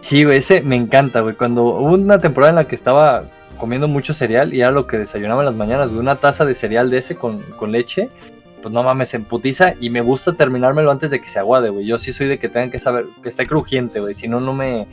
[0.00, 1.34] Sí, güey, ese me encanta, güey.
[1.34, 3.24] Cuando hubo una temporada en la que estaba
[3.58, 6.54] comiendo mucho cereal y era lo que desayunaba en las mañanas, güey, una taza de
[6.54, 8.08] cereal de ese con, con leche,
[8.66, 11.86] pues no mames, se emputiza y me gusta terminármelo antes de que se aguade, güey.
[11.86, 14.52] Yo sí soy de que tengan que saber que esté crujiente, güey, si no, no
[14.52, 14.88] me,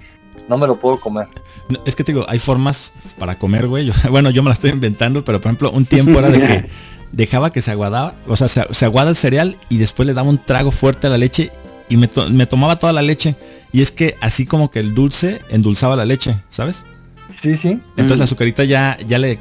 [0.47, 1.27] no me lo puedo comer.
[1.69, 3.87] No, Es que te digo, hay formas para comer, güey.
[3.87, 6.65] Yo- bueno, yo me la estoy inventando, pero por ejemplo, un tiempo era de que
[7.11, 10.29] dejaba que se aguadaba, o sea, se, se aguada el cereal y después le daba
[10.29, 11.51] un trago fuerte a la leche
[11.89, 13.35] y me, to- me tomaba toda la leche.
[13.71, 16.85] Y es que así como que el dulce endulzaba la leche, ¿sabes?
[17.31, 17.79] Sí, sí.
[17.97, 18.19] Entonces Mm.
[18.19, 19.39] la azucarita ya, ya le,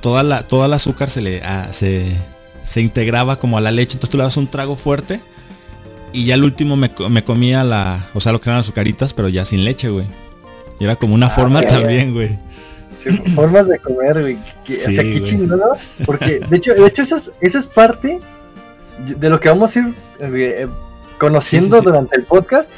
[0.00, 2.16] toda la, toda el azúcar se le, ah, se,
[2.62, 5.20] se integraba como a la leche, entonces tú le das un trago fuerte
[6.12, 9.28] y ya el último me, me comía la, o sea, lo que eran azucaritas, pero
[9.28, 10.06] ya sin leche, güey.
[10.78, 11.66] Y era como una forma ok.
[11.66, 12.38] también, güey.
[12.98, 14.38] Sí, formas de comer, güey.
[14.64, 16.04] que- Sí, o sea, qué.
[16.04, 18.20] Porque, de hecho, de hecho eso, es, eso es parte
[18.98, 20.68] de lo que vamos a ir eh,
[21.18, 21.84] conociendo sí, sí.
[21.84, 22.70] durante el podcast.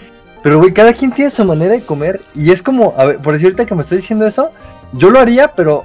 [0.42, 2.20] Pero, güey, cada quien tiene su manera de comer.
[2.34, 4.50] Y es como, a ver, por decir ahorita que me estoy diciendo eso,
[4.92, 5.84] yo lo haría, pero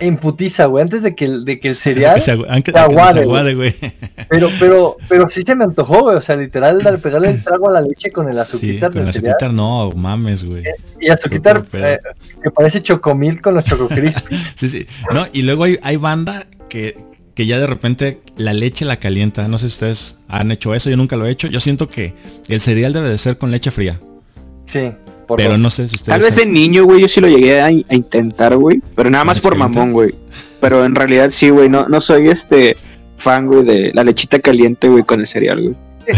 [0.00, 2.14] en putiza, güey, antes de que, el- de que el cereal.
[2.16, 3.74] Que se agu- aunque- se aunque se aguade, güey.
[4.28, 6.16] Pero, pero, pero sí se me antojó, güey.
[6.16, 9.00] O sea, literal, al pegarle el trago a la leche con el Sí, azuquitar con
[9.00, 9.34] la del cereal.
[9.34, 10.64] azuquitar no, mames, güey.
[11.00, 11.98] Y azuquitar eh,
[12.42, 14.26] que parece chocomil con los chococrisp.
[14.56, 14.86] Sí, sí.
[15.12, 16.96] No, y luego hay, hay banda que,
[17.34, 19.46] que ya de repente la leche la calienta.
[19.48, 21.48] No sé si ustedes han hecho eso, yo nunca lo he hecho.
[21.48, 22.14] Yo siento que
[22.48, 24.00] el cereal debe de ser con leche fría.
[24.66, 24.92] Sí,
[25.24, 26.18] por Pero no sé si ustedes...
[26.18, 28.82] Tal vez de niño, güey, yo sí lo llegué a, a intentar, güey.
[28.94, 30.14] Pero nada más ¿Leche por mamón, güey.
[30.60, 31.68] Pero en realidad sí, güey.
[31.68, 32.76] No, no soy este
[33.16, 35.74] fan, güey, de la lechita caliente, güey, con el cereal, güey.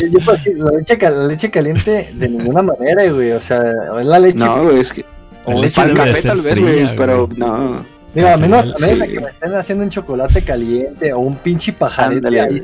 [0.00, 3.32] Yo, decir, la leche, la leche caliente de ninguna manera, güey.
[3.32, 3.60] O sea,
[4.00, 4.38] es la leche.
[4.38, 5.04] No, güey, es que.
[5.46, 6.96] La o leche de café tal vez, güey.
[6.96, 7.84] Pero no.
[8.14, 9.12] Digo, a menos, a menos sí.
[9.14, 12.40] que me estén haciendo un chocolate caliente o un pinche pajarete.
[12.40, 12.62] Ahí.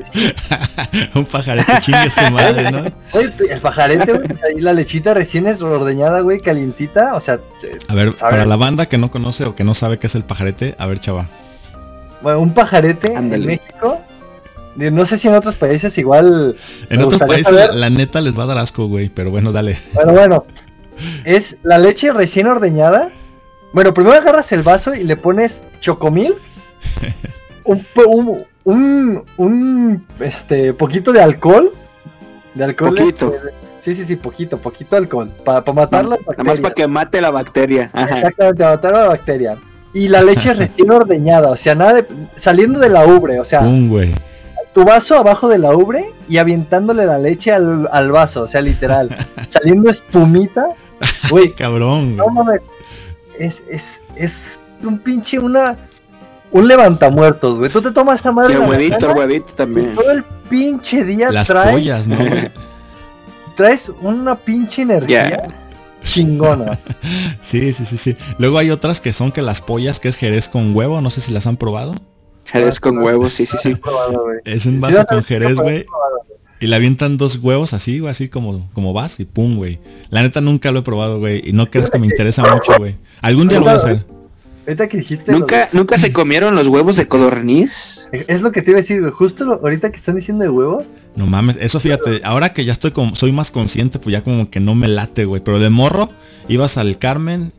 [1.15, 2.83] Un pajarete chingue su madre, ¿no?
[3.19, 4.31] El pajarete, güey.
[4.31, 7.15] o sea, y la lechita recién es ordeñada, güey, calientita.
[7.15, 9.97] O sea, se- A ver, para la banda que no conoce o que no sabe
[9.97, 11.27] qué es el pajarete, a ver, chava.
[12.21, 13.43] bueno, un pajarete Ándale.
[13.43, 14.01] en México.
[14.75, 16.55] No sé si en otros países igual.
[16.89, 19.09] En otros países saber- la neta les va a dar asco, güey.
[19.09, 19.77] Pero bueno, dale.
[19.93, 20.45] Bueno, bueno.
[21.25, 23.09] Es la leche recién ordeñada.
[23.73, 26.35] Bueno, primero agarras el vaso y le pones chocomil.
[27.63, 31.71] Un, un, un, un, este, poquito de alcohol.
[32.55, 32.95] De alcohol.
[32.97, 33.35] Poquito.
[33.35, 33.49] este,
[33.79, 35.29] sí, sí, sí, poquito, poquito alcohol.
[35.45, 37.91] Para matar las Nada más para que mate la bacteria.
[37.93, 38.15] Ajá.
[38.15, 39.57] Exactamente, para matar la bacteria.
[39.93, 43.59] Y la leche recién ordeñada, o sea, nada de, saliendo de la ubre, o sea,
[43.59, 44.11] Pum, güey.
[44.73, 48.61] tu vaso abajo de la ubre y avientándole la leche al, al vaso, o sea,
[48.61, 49.15] literal,
[49.47, 50.65] saliendo espumita.
[51.29, 52.35] Güey, Cabrón, no güey.
[52.35, 52.61] mames,
[53.45, 55.77] es, es, es un pinche, una,
[56.51, 57.71] un levantamuertos, güey.
[57.71, 59.95] Tú te tomas esta madre Y el huevito, el huevito también.
[59.95, 62.17] todo el pinche día Las traes, pollas, ¿no?
[62.17, 62.51] güey?
[63.55, 65.45] traes una pinche energía
[66.03, 66.79] chingona.
[67.41, 68.17] Sí, sí, sí, sí.
[68.37, 71.01] Luego hay otras que son que las pollas, que es jerez con huevo.
[71.01, 71.95] No sé si las han probado.
[72.45, 73.75] Jerez con huevos, sí, sí, sí.
[74.45, 75.85] Es un vaso con jerez, güey.
[76.61, 79.79] Y le avientan dos huevos así, güey, así como, como vas y pum, güey.
[80.11, 81.41] La neta nunca lo he probado, güey.
[81.43, 82.95] Y no crees que me interesa mucho, güey.
[83.21, 84.05] Algún día lo voy a hacer.
[84.67, 85.31] Ahorita que dijiste.
[85.31, 88.07] ¿Nunca, ¿Nunca se comieron los huevos de codorniz?
[88.27, 89.11] Es lo que te iba a decir, güey.
[89.11, 90.83] Justo lo- ahorita que están diciendo de huevos.
[91.15, 94.51] No mames, eso fíjate, ahora que ya estoy como, soy más consciente, pues ya como
[94.51, 95.41] que no me late, güey.
[95.43, 96.11] Pero de morro,
[96.47, 97.51] ibas al Carmen,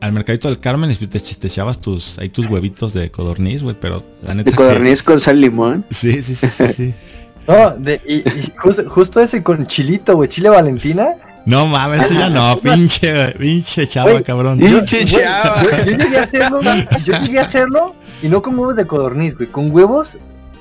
[0.00, 3.76] al mercadito del Carmen y te, te echabas tus, ahí tus huevitos de codorniz, güey.
[3.78, 5.84] Pero la neta De que- codorniz con sal y limón.
[5.90, 6.94] Sí, sí, sí, sí, sí.
[7.48, 10.28] No, de, y, y justo, justo eso y con chilito, güey.
[10.28, 11.14] Chile Valentina.
[11.46, 14.58] No mames, eso ya no, pinche, pinche chava, cabrón.
[14.58, 15.62] Pinche chava.
[15.62, 16.60] yo- yo llegué a hacerlo,
[17.06, 20.18] yo llegué a hacerlo y no con huevos de codorniz, güey, con huevos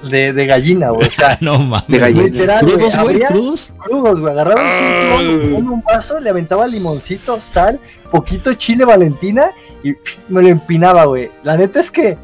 [0.09, 1.05] de, de gallina, güey.
[1.05, 1.87] O sea, No mames.
[1.89, 2.23] De gallina.
[2.23, 3.73] Literal, ¿Crudos, güey, ¿Crudos?
[3.77, 4.31] crudos, güey.
[4.31, 9.49] Agarraba un, huevo en un vaso, le aventaba limoncito, sal, poquito chile Valentina
[9.83, 9.89] y
[10.29, 11.29] me lo empinaba, güey.
[11.43, 12.17] La neta es que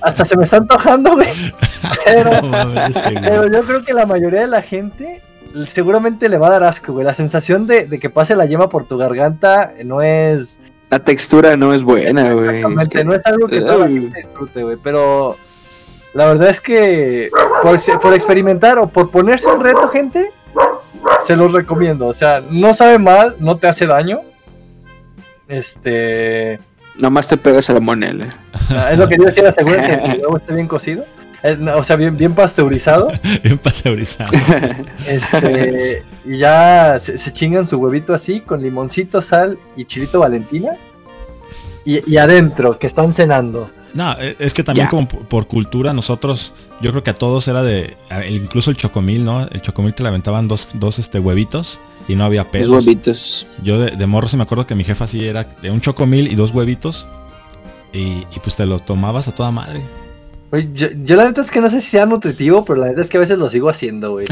[0.00, 1.28] hasta se me está antojando, güey.
[2.04, 5.22] Pero, No mames, este, pero yo creo que la mayoría de la gente
[5.66, 7.04] seguramente le va a dar asco, güey.
[7.04, 10.58] La sensación de, de que pase la yema por tu garganta no es
[10.90, 12.48] La textura no es buena, güey.
[12.48, 14.76] Es Exactamente, que- no es algo que toda la gente disfrute, güey.
[14.82, 15.36] Pero
[16.12, 17.30] la verdad es que
[17.62, 20.30] por, por experimentar o por ponerse un reto, gente,
[21.24, 22.06] se los recomiendo.
[22.06, 24.20] O sea, no sabe mal, no te hace daño.
[25.48, 26.58] Este.
[27.00, 28.26] Nomás te pegas a la monela.
[28.90, 31.04] Es lo que yo decía, asegúrate que el huevo esté bien cocido.
[31.42, 33.12] Eh, no, O sea, bien, bien pasteurizado.
[33.42, 34.30] Bien pasteurizado.
[35.06, 40.70] Este, y ya se, se chingan su huevito así, con limoncito, sal y chilito valentina.
[41.84, 43.70] Y, y adentro, que están cenando.
[43.92, 47.62] No, e- es que también como por cultura nosotros, yo creo que a todos era
[47.62, 47.96] de,
[48.30, 49.42] incluso el chocomil, ¿no?
[49.46, 51.78] El chocomil te le aventaban dos, dos este, huevitos
[52.08, 52.68] y no había Los pelos.
[52.86, 53.46] huevitos.
[53.62, 56.30] Yo de, de morro sí me acuerdo que mi jefa sí era de un chocomil
[56.30, 57.06] y dos huevitos
[57.92, 59.82] y, y pues te lo tomabas a toda madre.
[60.74, 63.08] Yo, yo la neta es que no sé si sea nutritivo, pero la neta es
[63.08, 64.26] que a veces lo sigo haciendo, güey.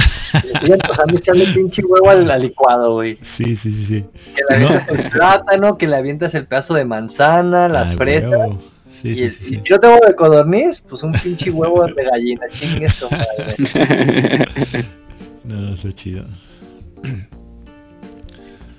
[0.61, 3.17] Sigue antojando echarle pinche huevo al, al licuado, güey.
[3.21, 4.05] Sí, sí, sí, sí.
[4.37, 8.31] Que le avientas el plátano, que le avientas el pedazo de manzana, las Ay, fresas.
[8.31, 8.63] huevo.
[8.89, 12.05] Sí, y, sí, y sí, si yo tengo de codorniz, pues un pinche huevo de
[12.05, 14.85] gallina, chingue su madre.
[15.45, 16.25] No, está chido.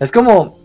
[0.04, 0.60] Es como,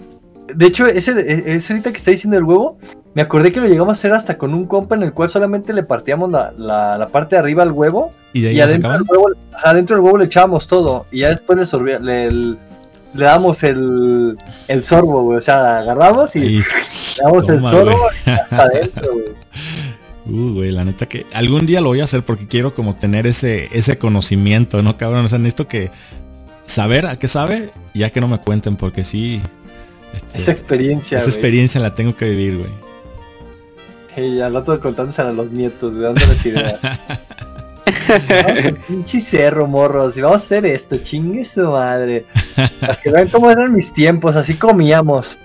[0.55, 1.13] de hecho, ese,
[1.55, 2.79] ese ahorita que está diciendo el huevo,
[3.15, 5.73] me acordé que lo llegamos a hacer hasta con un compa en el cual solamente
[5.73, 8.93] le partíamos la, la, la parte de arriba al huevo Y de ahí y adentro
[8.93, 9.29] del, huevo,
[9.65, 12.57] adentro del huevo le echábamos todo y ya después le, sorbía- le, le
[13.15, 14.37] damos el,
[14.69, 15.39] el sorbo, güey.
[15.39, 16.65] O sea, agarramos y Y- le
[17.25, 19.25] damos el sorbo y hasta adentro, güey.
[20.31, 23.27] Uh, güey, la neta que algún día lo voy a hacer porque quiero como tener
[23.27, 25.25] ese, ese conocimiento, ¿no, cabrón?
[25.25, 25.91] O sea, necesito que
[26.69, 29.41] saber a qué sabe, ya que no me cuenten, porque sí.
[30.15, 32.71] este, Esa experiencia, esa experiencia la tengo que vivir, güey.
[34.17, 36.81] Y al rato contándosela a los nietos, güey, dándoles ideas.
[38.89, 40.17] Pinche cerro, morros.
[40.17, 42.27] Y vamos a hacer esto, chingue su madre.
[42.81, 45.39] Para que vean cómo eran mis tiempos, así comíamos.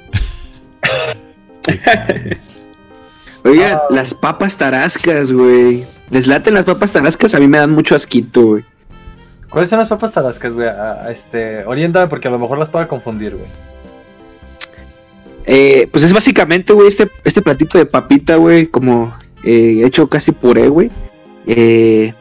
[3.43, 3.81] Oigan, Ah.
[3.89, 5.83] las papas tarascas, güey.
[6.09, 8.65] Les laten las papas tarascas, a mí me dan mucho asquito, güey.
[9.53, 10.67] ¿Cuáles son las papas tarascas, güey?
[11.09, 13.45] Este, oriéntame porque a lo mejor las puedo confundir, güey.
[15.45, 20.31] Eh, pues es básicamente, güey, este, este platito de papita, güey, como eh, hecho casi
[20.31, 20.89] puré, güey.
[21.45, 22.13] Eh,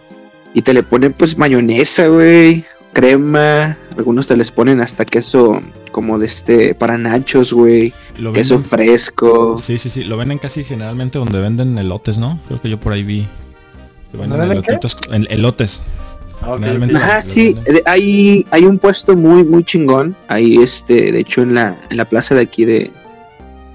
[0.55, 3.79] y te le ponen, pues, mayonesa, güey, crema.
[3.97, 7.93] Algunos te les ponen hasta queso como de este, para nachos, güey.
[8.35, 9.59] Queso venden- fresco.
[9.59, 10.05] Sí, sí, sí.
[10.05, 12.41] Lo venden casi generalmente donde venden elotes, ¿no?
[12.49, 13.27] Creo que yo por ahí vi.
[14.11, 14.97] Que venden elotitos.
[15.31, 15.83] elotes.
[16.43, 16.59] Ah.
[16.97, 20.17] Ajá, sí, hay, hay un puesto muy, muy chingón.
[20.29, 22.91] Ahí, este, de hecho, en la, en la plaza de aquí de,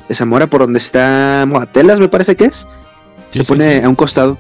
[0.08, 2.68] de Zamora, por donde está Moatelas, me parece que es.
[3.32, 3.84] Sí, se sí, pone sí.
[3.84, 4.38] a un costado.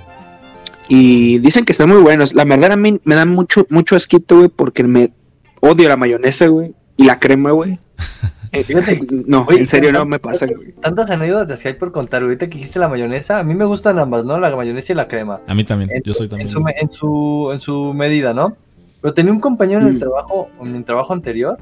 [0.90, 2.34] Y dicen que están muy buenos.
[2.34, 5.14] La verdad, a mí me da mucho, mucho asquito, güey, porque me
[5.62, 6.76] odio la mayonesa, güey.
[6.98, 7.80] Y la crema, güey.
[8.52, 10.46] Eh, Fíjate, no, Oye, en serio, no me pasa.
[10.82, 12.22] Tantas anécdotas que hay por contar.
[12.24, 14.40] Ahorita que dijiste la mayonesa, a mí me gustan ambas, ¿no?
[14.40, 15.42] La mayonesa y la crema.
[15.48, 15.90] A mí también.
[15.94, 16.48] En, Yo soy en también.
[16.48, 18.56] su, me- en, su, en su medida, ¿no?
[19.02, 20.00] Pero tenía un compañero en el Mm.
[20.00, 21.58] trabajo, en el trabajo anterior,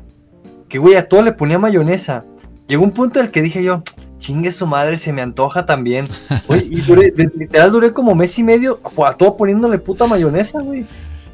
[0.69, 2.23] que güey, a todo le ponía mayonesa.
[2.67, 3.83] Llegó un punto en el que dije yo,
[4.17, 6.05] chingue su madre, se me antoja también.
[6.47, 10.59] Güey, y duré, de- literal duré como mes y medio a todo poniéndole puta mayonesa,
[10.61, 10.85] güey.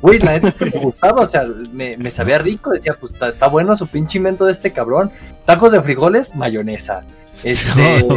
[0.01, 3.47] Güey, la neta me gustaba, o sea, me, me sabía rico, decía, pues está, está
[3.47, 5.11] bueno su pinche invento de este cabrón.
[5.45, 7.03] Tacos de frijoles, mayonesa.
[7.43, 8.15] Este, No.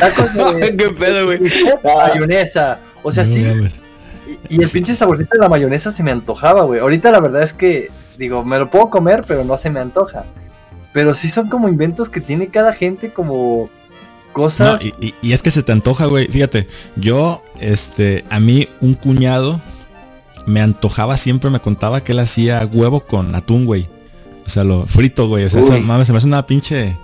[0.00, 1.40] Tacos de ¿Qué pedo, güey?
[1.84, 2.78] mayonesa.
[3.02, 3.44] O sea, No sí,
[4.48, 6.80] y, y el pinche saborcito de la mayonesa se me antojaba, güey.
[6.80, 10.24] Ahorita la verdad es que, digo, me lo puedo comer, pero no se me antoja.
[10.94, 14.82] Pero sí son como inventos que tiene cada gente como No, cosas.
[14.82, 16.28] y, y- y es que se te antoja, güey.
[16.28, 19.60] Fíjate, yo, este, a mí un cuñado
[20.46, 23.88] me antojaba siempre, me contaba que él hacía huevo con atún, güey.
[24.46, 25.44] O sea, lo frito, güey.
[25.44, 26.96] O sea, esa mames, se me hace una pinche.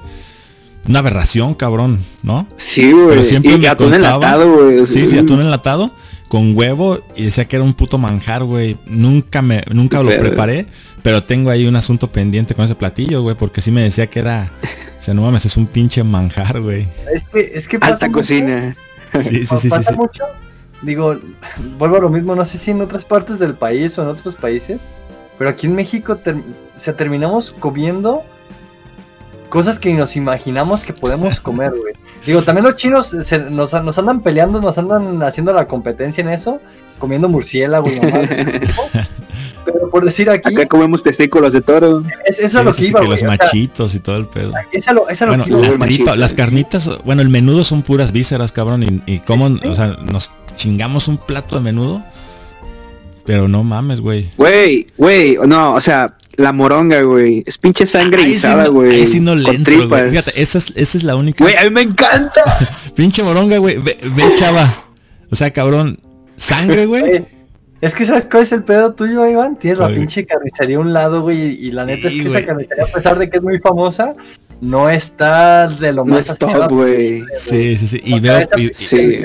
[0.89, 2.47] Una aberración, cabrón, ¿no?
[2.57, 3.09] Sí, güey.
[3.09, 4.87] Pero siempre Y me atún contaba- enlatado, güey.
[4.87, 5.95] Sí, sí, atún enlatado
[6.29, 8.79] con huevo y decía que era un puto manjar, güey.
[8.87, 10.67] Nunca me, nunca lo Pero- preparé,
[11.03, 14.21] pero tengo ahí un asunto pendiente con ese platillo, güey, porque sí me decía que
[14.21, 14.51] era,
[14.99, 16.89] o sea, no mames, es un pinche manjar, güey.
[17.15, 18.77] Es que, es que pasa Alta mucho, cocina.
[19.23, 19.99] Sí, sí, sí, sí, pasa sí.
[19.99, 20.23] mucho.
[20.83, 21.17] Digo,
[21.79, 24.35] vuelvo a lo mismo, no sé si en otras partes del país o en otros
[24.37, 24.83] países,
[25.39, 26.43] pero aquí en México ter-
[26.97, 28.23] terminamos comiendo
[29.49, 31.95] cosas que ni nos imaginamos que podemos comer, güey.
[32.25, 36.31] Digo, también los chinos se- nos, nos andan peleando, nos andan haciendo la competencia en
[36.31, 36.61] eso,
[37.01, 38.21] comiendo murciélago y mamá.
[39.65, 42.03] Pero por decir aquí, Acá comemos testículos de toro.
[42.25, 44.17] es, eso Sí, es lo que sí, iba, que los o sea, machitos y todo
[44.17, 44.53] el pedo.
[44.73, 47.29] es a lo, es a lo Bueno, que iba, la tripa, las carnitas, bueno, el
[47.29, 51.63] menudo son puras vísceras, cabrón, y, y cómo, o sea, nos chingamos un plato de
[51.63, 52.03] menudo,
[53.25, 54.29] pero no mames, güey.
[54.37, 57.43] Güey, güey, no, o sea, la moronga, güey.
[57.47, 58.93] Es pinche sangre Ahí sí guisada, no- güey.
[58.93, 59.89] ahí sí no le entro, güey.
[59.89, 60.11] tripas.
[60.11, 61.45] Fíjate, esa es, esa es la única.
[61.45, 62.43] Güey, a mí me encanta.
[62.97, 63.77] Pinche moronga, güey.
[63.77, 64.85] Ve, ve, chava.
[65.31, 65.99] O sea, cabrón.
[66.41, 67.25] Sangre, güey.
[67.81, 69.57] Es que ¿sabes cuál es el pedo tuyo, Iván?
[69.57, 72.37] Tienes la pinche carnicería a un lado, güey, y, la neta es que güey.
[72.37, 74.13] esa carnicería, a pesar de que es muy famosa,
[74.61, 77.23] no está de lo No más es top, güey.
[77.37, 78.01] Sí, sí, sí.
[78.05, 78.47] Y veo.
[78.59, 79.21] y- sí.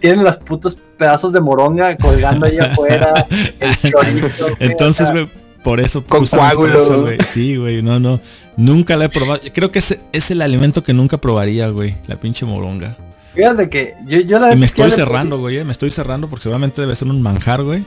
[0.00, 3.26] Tienen los putos pedazos de moronga colgando ahí afuera,
[3.60, 5.28] el chorizo, güey, entonces, güey,
[5.64, 6.04] por eso.
[6.04, 6.80] Con coágulo.
[6.80, 7.18] eso, güey.
[7.24, 7.82] Sí, güey.
[7.82, 8.20] No, no.
[8.56, 9.40] Nunca la he probado.
[9.52, 11.96] Creo que ese es el alimento que nunca probaría, güey.
[12.06, 12.96] La pinche moronga.
[13.36, 15.58] Fíjate que yo, yo la Y me neta es que estoy cerrando, güey.
[15.58, 17.84] eh, Me estoy cerrando porque seguramente debe ser un manjar, güey.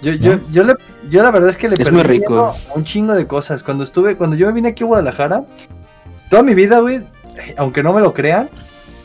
[0.00, 0.40] Yo, yo, ¿no?
[0.52, 0.74] yo, le-
[1.10, 2.32] yo la verdad es que le Es perdí muy rico.
[2.32, 3.62] miedo a un chingo de cosas.
[3.64, 5.44] Cuando estuve, cuando yo me vine aquí a Guadalajara,
[6.30, 7.00] toda mi vida, güey,
[7.56, 8.48] aunque no me lo crean,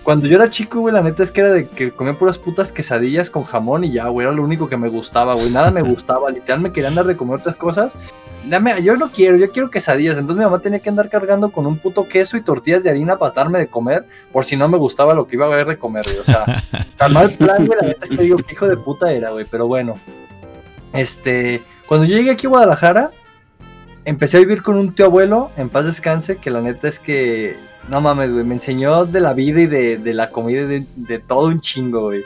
[0.03, 2.71] cuando yo era chico, güey, la neta es que era de que comía puras putas
[2.71, 5.81] quesadillas con jamón y ya, güey, era lo único que me gustaba, güey, nada me
[5.89, 7.95] gustaba, literal me querían dar de comer otras cosas.
[8.45, 11.65] Dame, yo no quiero, yo quiero quesadillas, entonces mi mamá tenía que andar cargando con
[11.65, 14.77] un puto queso y tortillas de harina para darme de comer, por si no me
[14.77, 16.45] gustaba lo que iba a haber de comer, güey, o sea,
[16.97, 19.45] tan mal plan, güey, la neta es que digo, qué hijo de puta era, güey,
[19.49, 19.93] pero bueno.
[20.91, 23.11] Este, cuando yo llegué aquí a Guadalajara,
[24.03, 27.55] empecé a vivir con un tío abuelo, en paz descanse, que la neta es que
[27.89, 30.85] no mames, güey, me enseñó de la vida y de, de la comida y de,
[30.95, 32.23] de todo un chingo, güey.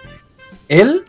[0.67, 1.03] Él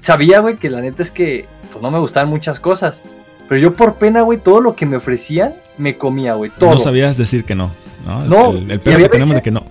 [0.00, 3.02] sabía, güey, que la neta es que pues no me gustaban muchas cosas.
[3.48, 6.50] Pero yo por pena, güey, todo lo que me ofrecían, me comía, güey.
[6.50, 6.70] Todo.
[6.70, 7.70] No sabías decir que no.
[8.04, 9.64] No, el, No, el, el que tenemos de que no.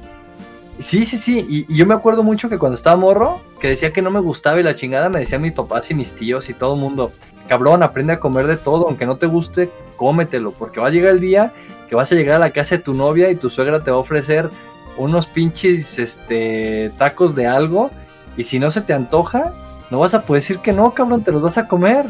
[0.80, 1.45] Sí, sí, sí.
[1.49, 4.20] Y, y yo me acuerdo mucho que cuando estaba morro, que decía que no me
[4.20, 7.11] gustaba y la chingada, me decían mis papás y mis tíos y todo el mundo,
[7.47, 11.13] cabrón, aprende a comer de todo, aunque no te guste, cómetelo, porque va a llegar
[11.13, 11.51] el día
[11.89, 13.97] que vas a llegar a la casa de tu novia y tu suegra te va
[13.97, 14.51] a ofrecer
[14.97, 17.89] unos pinches este, tacos de algo,
[18.38, 19.55] y si no se te antoja,
[19.89, 22.05] no vas a poder decir que no, cabrón, te los vas a comer.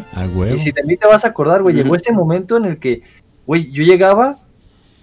[0.55, 3.01] Y si de mí te vas a acordar, güey, llegó ese momento en el que,
[3.47, 4.39] güey, yo llegaba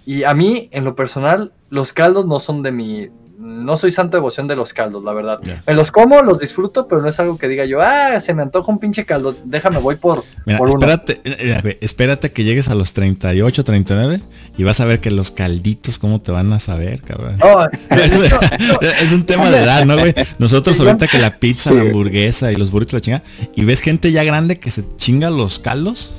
[0.05, 3.09] y a mí, en lo personal, los caldos no son de mi...
[3.35, 5.39] No soy santo devoción de los caldos, la verdad.
[5.65, 8.43] Me los como, los disfruto, pero no es algo que diga yo, ah, se me
[8.43, 10.79] antoja un pinche caldo, déjame, voy por, Mira, por uno.
[10.79, 14.21] espérate, eh, eh, güey, espérate que llegues a los 38, 39
[14.55, 17.37] y vas a ver que los calditos cómo te van a saber, cabrón.
[17.39, 17.65] No,
[17.97, 20.13] Es, no, un tema de edad, ¿no, güey?
[20.37, 21.75] Nosotros Sí, ahorita que la pizza, Sí.
[21.75, 23.23] la hamburguesa y los burritos la chinga
[23.55, 26.11] y ves gente ya grande que se chinga los caldos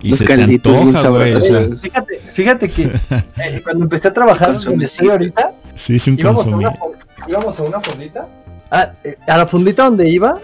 [0.00, 1.32] y Los se te calditos bien antoja, güey.
[1.34, 1.80] O sea, sabrosos.
[1.82, 4.12] fíjate, fíjate que eh, cuando empecé a
[4.58, 5.12] su donde mesita.
[5.12, 6.64] ahorita, sí, es un íbamos a, consumí.
[6.66, 6.92] una, fon-
[7.28, 8.28] íbamos a una fondita.
[8.70, 10.38] Ah, eh, a la fondita donde iba,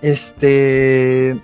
[0.00, 1.38] este.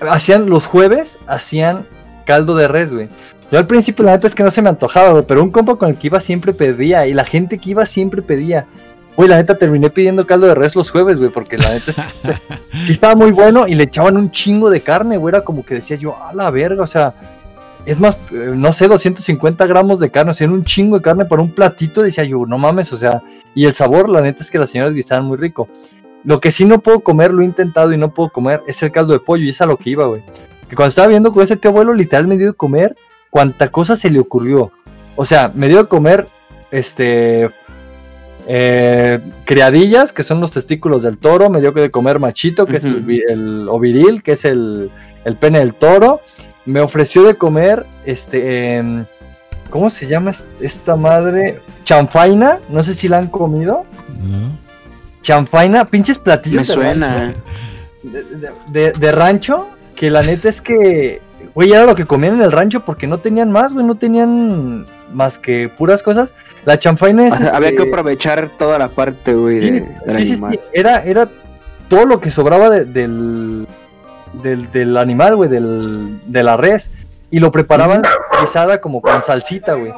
[0.00, 1.86] Hacían los jueves, hacían
[2.24, 3.08] caldo de res, güey.
[3.50, 5.76] Yo al principio la neta es que no se me antojaba, güey, pero un compa
[5.76, 8.66] con el que iba siempre pedía y la gente que iba siempre pedía.
[9.16, 11.92] Güey, la neta terminé pidiendo caldo de res los jueves, güey, porque la neta
[12.72, 15.34] sí estaba muy bueno y le echaban un chingo de carne, güey.
[15.34, 17.14] Era como que decía yo, a la verga, o sea,
[17.88, 21.02] es más, eh, no sé, 250 gramos de carne, o sea, era un chingo de
[21.02, 22.02] carne para un platito.
[22.02, 23.22] Decía yo, no mames, o sea,
[23.54, 25.70] y el sabor, la neta es que las señoras guisaban muy rico.
[26.22, 28.92] Lo que sí no puedo comer, lo he intentado y no puedo comer, es el
[28.92, 30.22] caldo de pollo, y es a lo que iba, güey.
[30.68, 32.94] Que cuando estaba viendo con ese tío abuelo, literal me dio de comer
[33.30, 34.70] cuanta cosa se le ocurrió.
[35.16, 36.26] O sea, me dio de comer,
[36.70, 37.48] este,
[38.46, 42.84] eh, criadillas, que son los testículos del toro, me dio de comer machito, que es
[42.84, 44.90] el, el oviril, que es el,
[45.24, 46.20] el pene del toro.
[46.68, 49.06] Me ofreció de comer, este, em,
[49.70, 51.60] ¿cómo se llama es- esta madre?
[51.84, 53.82] Chanfaina, no sé si la han comido.
[54.18, 54.50] ¿no?
[55.22, 57.14] Chanfaina, pinches platillos Me de suena.
[57.16, 57.42] rancho-
[58.02, 61.20] de, de- de- de rancho, que la neta es que,
[61.54, 64.86] güey, era lo que comían en el rancho porque no tenían más, güey, no tenían
[65.12, 66.34] más que puras cosas.
[66.64, 67.34] La chanfaina es...
[67.34, 70.32] O sea, había que este, aprovechar toda la parte, güey, Sí, de, del sí, sí,
[70.32, 70.52] animal.
[70.52, 71.28] sí, Era, era
[71.88, 73.66] todo lo que sobraba de- del,
[74.42, 76.90] del, del animal, güey, del, de la res.
[77.30, 78.02] Y lo preparaban
[78.40, 79.92] guisada como con salsita, güey.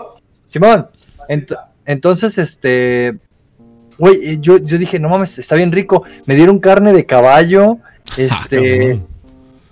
[0.47, 0.89] Simón,
[1.29, 1.57] ent-
[1.87, 3.19] entonces, este...
[3.99, 6.05] Güey, eh, yo, yo dije, no mames, está bien rico.
[6.27, 7.79] Me dieron carne de caballo.
[7.83, 9.01] Ah, Este...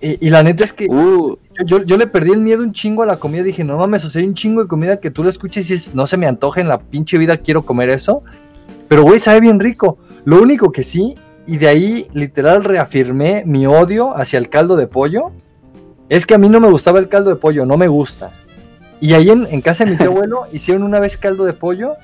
[0.00, 1.36] y, y la neta es que Uh,
[1.66, 3.42] yo, yo le perdí el miedo un chingo a la comida.
[3.42, 5.74] Dije, no mames, o sea, hay un chingo de comida que tú lo escuches y
[5.74, 8.22] es, no se me antoja en la pinche vida, quiero comer eso.
[8.86, 9.98] Pero, güey, sabe bien rico.
[10.24, 11.14] Lo único que sí,
[11.48, 15.32] y de ahí literal reafirmé mi odio hacia el caldo de pollo,
[16.10, 18.32] es que a mí no me gustaba el caldo de pollo, no me gusta.
[19.00, 21.94] Y ahí en, en casa de mi tío abuelo hicieron una vez caldo de pollo.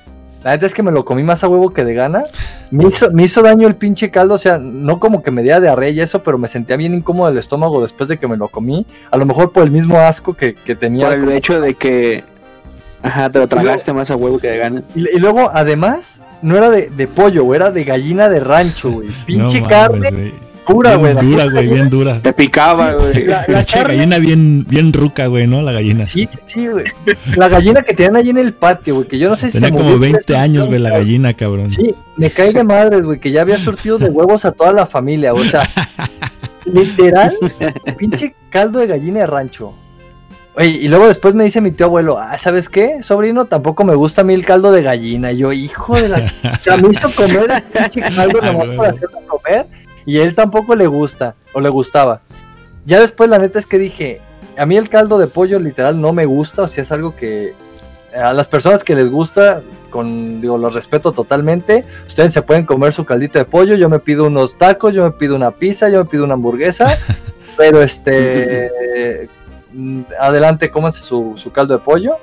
[0.43, 2.23] La neta es que me lo comí más a huevo que de gana.
[2.71, 5.59] Me hizo, me hizo daño el pinche caldo, o sea, no como que me diera
[5.59, 8.47] diarrea y eso, pero me sentía bien incómodo el estómago después de que me lo
[8.47, 8.87] comí.
[9.11, 11.07] A lo mejor por el mismo asco que, que tenía.
[11.07, 12.23] por el hecho de que.
[13.05, 14.83] Ajá, te lo tragaste más a huevo que de ganas.
[14.95, 19.07] Y, y luego, además, no era de, de pollo, era de gallina de rancho, güey.
[19.25, 20.33] Pinche No mames, carne güey.
[20.65, 21.13] pura, güey.
[21.15, 22.19] Dura, güey, bien dura.
[22.19, 23.23] Te picaba, güey.
[23.27, 25.61] La- la Pinche carne- gallina bien, bien ruca, güey, ¿no?
[25.61, 26.05] La gallina.
[26.07, 26.85] Sí, sí, sí, güey.
[27.35, 29.67] La gallina que tenían ahí en el patio, güey, que yo no sé si Tenía
[29.69, 31.69] se como murió 20 tres años, güey, la gallina, cabrón.
[31.69, 34.87] Sí, me cae de madres, güey, que ya había surtido de huevos a toda la
[34.87, 35.61] familia, o sea,
[36.65, 37.35] literal,
[37.97, 39.73] pinche caldo de gallina de rancho.
[40.57, 43.45] Oye, y luego después me dice mi tío abuelo, ah, ¿sabes qué, sobrino?
[43.45, 45.33] Tampoco me gusta a mí el caldo de gallina.
[45.33, 46.17] Y yo, hijo de la...
[46.17, 49.67] O sea, me hizo comer el pinche caldo Ah, nomás para hacerlo comer,
[50.05, 52.21] y a él tampoco le gusta, o le gustaba.
[52.85, 54.21] Ya después la neta es que dije,
[54.57, 57.53] a mí el caldo de pollo literal no me gusta, o sea, es algo que
[58.15, 61.83] a las personas que les gusta, con, digo, los respeto totalmente.
[62.07, 65.11] Ustedes se pueden comer su caldito de pollo, yo me pido unos tacos, yo me
[65.11, 66.87] pido una pizza, yo me pido una hamburguesa,
[67.57, 69.27] pero este,
[70.19, 72.15] adelante, cómanse su, su caldo de pollo.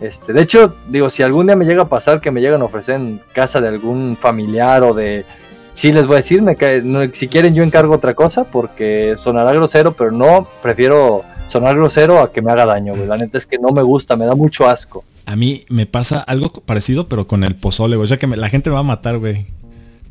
[0.00, 2.64] Este, de hecho, digo, si algún día me llega a pasar que me llegan a
[2.64, 5.24] ofrecer en casa de algún familiar o de...
[5.72, 9.14] Sí, les voy a decir, me cae- no, si quieren yo encargo otra cosa porque
[9.16, 13.06] sonará grosero, pero no, prefiero sonar grosero a que me haga daño, güey.
[13.08, 15.02] La neta es que no me gusta, me da mucho asco.
[15.26, 18.04] A mí me pasa algo parecido, pero con el pozole, güey.
[18.04, 19.46] O sea que me- la gente me va a matar, güey.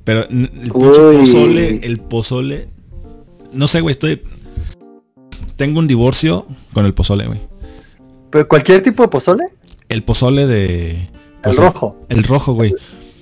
[0.03, 2.67] Pero el pozole, el pozole.
[3.53, 4.21] No sé, güey, estoy.
[5.55, 7.41] Tengo un divorcio con el pozole, güey.
[8.31, 9.43] ¿Pero cualquier tipo de pozole?
[9.89, 11.09] El pozole de.
[11.43, 11.95] Pues el rojo.
[12.09, 12.73] El rojo, güey.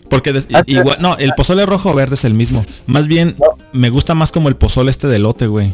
[0.10, 2.66] Porque de- Ah, igual, no, el pozole rojo o verde es el mismo.
[2.86, 3.36] Más bien,
[3.74, 5.74] me gusta más como el pozole este de lote, güey.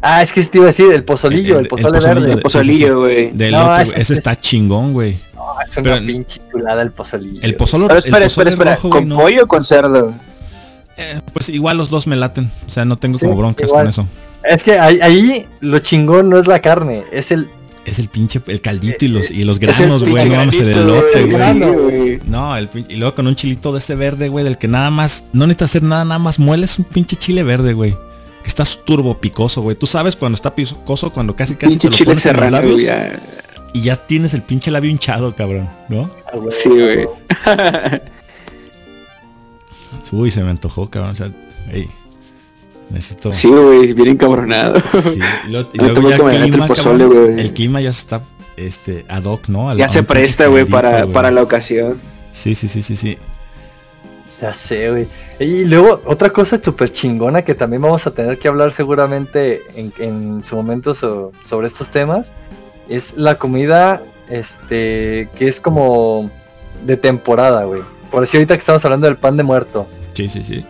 [0.00, 2.26] Ah, es que te iba a decir, el pozolillo, el, El- el pozole pozolillo verde.
[2.28, 3.30] de- El pozolillo, güey.
[3.32, 4.02] De No, ese- güey.
[4.02, 5.16] Ese está chingón, güey.
[5.38, 7.40] Ah, es una pero- pinche chulada el pozolillo.
[7.42, 8.74] El pozole, Pero el espera, pozole espera, espera.
[8.76, 9.16] rojo, güey, ¿Con no.
[9.16, 10.12] pollo o con cerdo?
[10.96, 12.50] Eh, pues igual los dos me laten.
[12.68, 13.82] O sea, no tengo Sí, como broncas igual.
[13.84, 14.06] con eso.
[14.48, 17.48] Es que ahí, ahí lo chingón no es la carne, es el...
[17.84, 20.26] Es el pinche, el caldito y los, y los granos, güey.
[20.26, 22.20] No el elote, güey.
[22.24, 25.26] No, el y luego con un chilito de este verde, güey, del que nada más,
[25.34, 27.92] no necesitas hacer nada, nada más mueles un pinche chile verde, güey.
[28.42, 29.76] Que está turbo picoso, güey.
[29.76, 32.50] Tú sabes cuando está picoso, cuando casi casi Pinche te lo chile pones en los
[32.50, 33.20] labios ya.
[33.74, 36.10] y ya tienes el pinche labio hinchado, cabrón, ¿no?
[36.32, 37.06] ah, güey, Sí, güey.
[40.12, 41.12] Uy, se me antojó, cabrón.
[41.12, 41.30] O sea,
[41.70, 41.88] ey,
[42.90, 43.32] necesito.
[43.32, 44.80] Sí, güey, bien encabronado.
[45.00, 45.18] Sí,
[45.48, 47.40] lo- y luego ya el clima, pozole, cabrón, güey.
[47.40, 48.20] el clima ya está
[48.56, 49.70] este ad hoc, ¿no?
[49.70, 51.98] Al- Ya se presta, güey, para, para la ocasión.
[52.32, 53.18] Sí, sí, sí, sí, sí.
[54.40, 55.06] Ya sé, güey.
[55.38, 59.92] Y luego, otra cosa súper chingona que también vamos a tener que hablar seguramente en,
[59.98, 62.32] en su momento so- sobre estos temas,
[62.88, 66.30] es la comida, este, que es como
[66.84, 67.82] de temporada, güey.
[68.10, 69.86] Por decir ahorita que estamos hablando del pan de muerto.
[70.12, 70.64] Sí, sí, sí.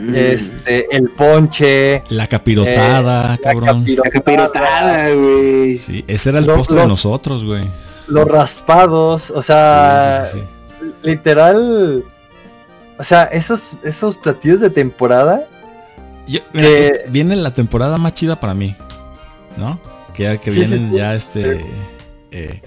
[0.00, 0.14] Mm.
[0.14, 3.84] Este, el ponche, La capirotada, Eh, cabrón.
[3.86, 5.76] la capirotada, güey.
[5.78, 7.64] Sí, ese era el Los- postre de nosotros, güey.
[8.08, 10.92] los raspados, o sea, Sí, sí, sí, sí.
[11.02, 12.04] literal,
[12.98, 15.46] o sea, esos, esos platillos de temporada,
[16.26, 18.76] Yo- mira, Que- este- viene la temporada más chida para mí,
[19.56, 19.80] ¿no?
[20.14, 20.96] Que ya que vienen sí.
[20.96, 21.56] ya este...
[21.56, 21.64] eh,
[22.30, 22.60] eh,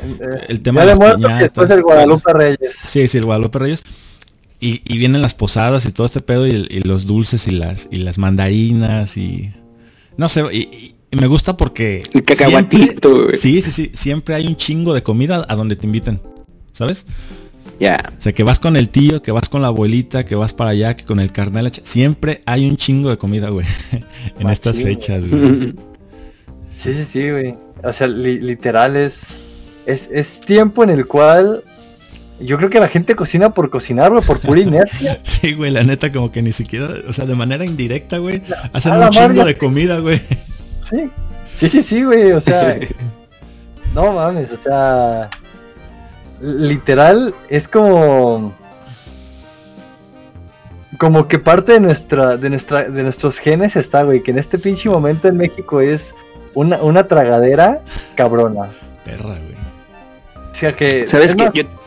[0.50, 1.40] el tema ya de piñatas.
[1.40, 2.76] después el Guadalupe Reyes.
[2.86, 3.84] Sí, sí, el Guadalupe Reyes.
[4.66, 6.54] Y, y vienen las posadas y todo este pedo y,
[6.84, 9.52] los dulces y las y las mandarinas y
[10.16, 13.36] no sé, y, y me gusta porque El cacahuatito, siempre- güey.
[13.36, 16.22] Sí, sí, sí, siempre hay un chingo de comida a donde te inviten.
[16.72, 17.06] ¿Sabes?
[17.80, 18.14] Ya.
[18.18, 20.70] O sea, que vas con el tío, que vas con la abuelita, que vas para
[20.72, 23.66] allá, que con el carnal, siempre hay un chingo de comida, güey,
[24.40, 25.74] en estas fechas, güey.
[26.74, 27.54] Sí, sí, sí, güey.
[27.84, 29.42] O sea, li- literal es,
[29.86, 31.64] es, es tiempo en el cual
[32.40, 35.20] yo creo que la gente cocina por cocinar, güey, por pura inercia.
[35.24, 38.94] Sí, güey, la neta como que ni siquiera, o sea, de manera indirecta, güey, hacen
[38.94, 39.46] un chingo madre.
[39.46, 40.22] de comida, güey.
[40.90, 41.10] Sí,
[41.54, 42.32] sí, sí, sí, güey.
[42.32, 42.78] O sea,
[43.94, 45.30] no mames, o sea,
[46.42, 48.54] literal es como
[50.98, 54.60] como que parte de nuestra de nuestra de nuestros genes está, güey, que en este
[54.60, 56.14] pinche momento en México es
[56.54, 57.82] una, una tragadera
[58.16, 58.70] cabrona.
[59.04, 59.56] Perra, güey.
[60.52, 61.50] O sea que ¿Sabes es qué?
[61.54, 61.83] Yo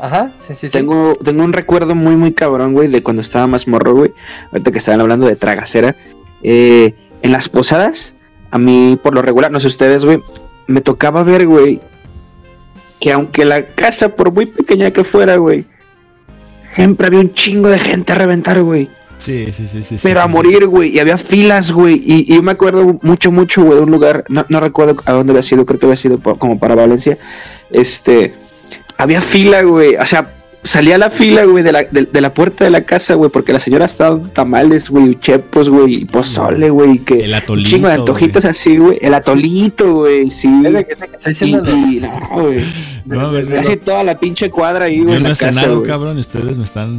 [0.00, 0.68] Ajá, sí, sí, sí.
[0.70, 4.12] tengo, tengo un recuerdo muy, muy cabrón, güey, de cuando estaba más morro, güey.
[4.50, 5.96] Ahorita que estaban hablando de tragacera.
[6.42, 8.14] Eh, en las posadas,
[8.50, 10.22] a mí, por lo regular, no sé ustedes, güey,
[10.66, 11.80] me tocaba ver, güey,
[12.98, 15.66] que aunque la casa, por muy pequeña que fuera, güey,
[16.60, 18.88] siempre había un chingo de gente a reventar, güey.
[19.18, 19.96] Sí, sí, sí, sí.
[20.02, 20.96] Pero a sí, morir, güey.
[20.96, 22.00] Y había filas, güey.
[22.02, 24.24] Y, y yo me acuerdo mucho, mucho, güey, de un lugar.
[24.28, 25.66] No, no recuerdo a dónde había sido.
[25.66, 27.18] Creo que había sido como para Valencia.
[27.70, 28.32] Este.
[29.00, 29.96] Había fila, güey.
[29.96, 33.14] O sea, salía la fila, güey, de la, de, de la puerta de la casa,
[33.14, 33.30] güey.
[33.30, 35.18] Porque la señora estaba dando tamales, güey.
[35.18, 35.94] Chepos, güey.
[36.02, 36.98] Y pozole, güey.
[36.98, 37.68] Que El atolito.
[37.70, 38.98] chingo de antojitos así, güey.
[39.00, 40.30] El atolito, güey.
[40.30, 40.48] Sí.
[40.48, 42.64] Y, diciendo y no, güey.
[43.06, 45.14] No, Casi toda la pinche cuadra ahí, güey.
[45.14, 46.98] Yo no la he cenado, cabrón, ustedes me están,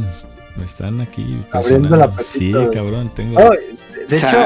[0.56, 2.04] me están aquí Abriendo presionando.
[2.04, 3.38] apetito, Sí, cabrón, tengo.
[3.40, 4.36] No, de, hecho,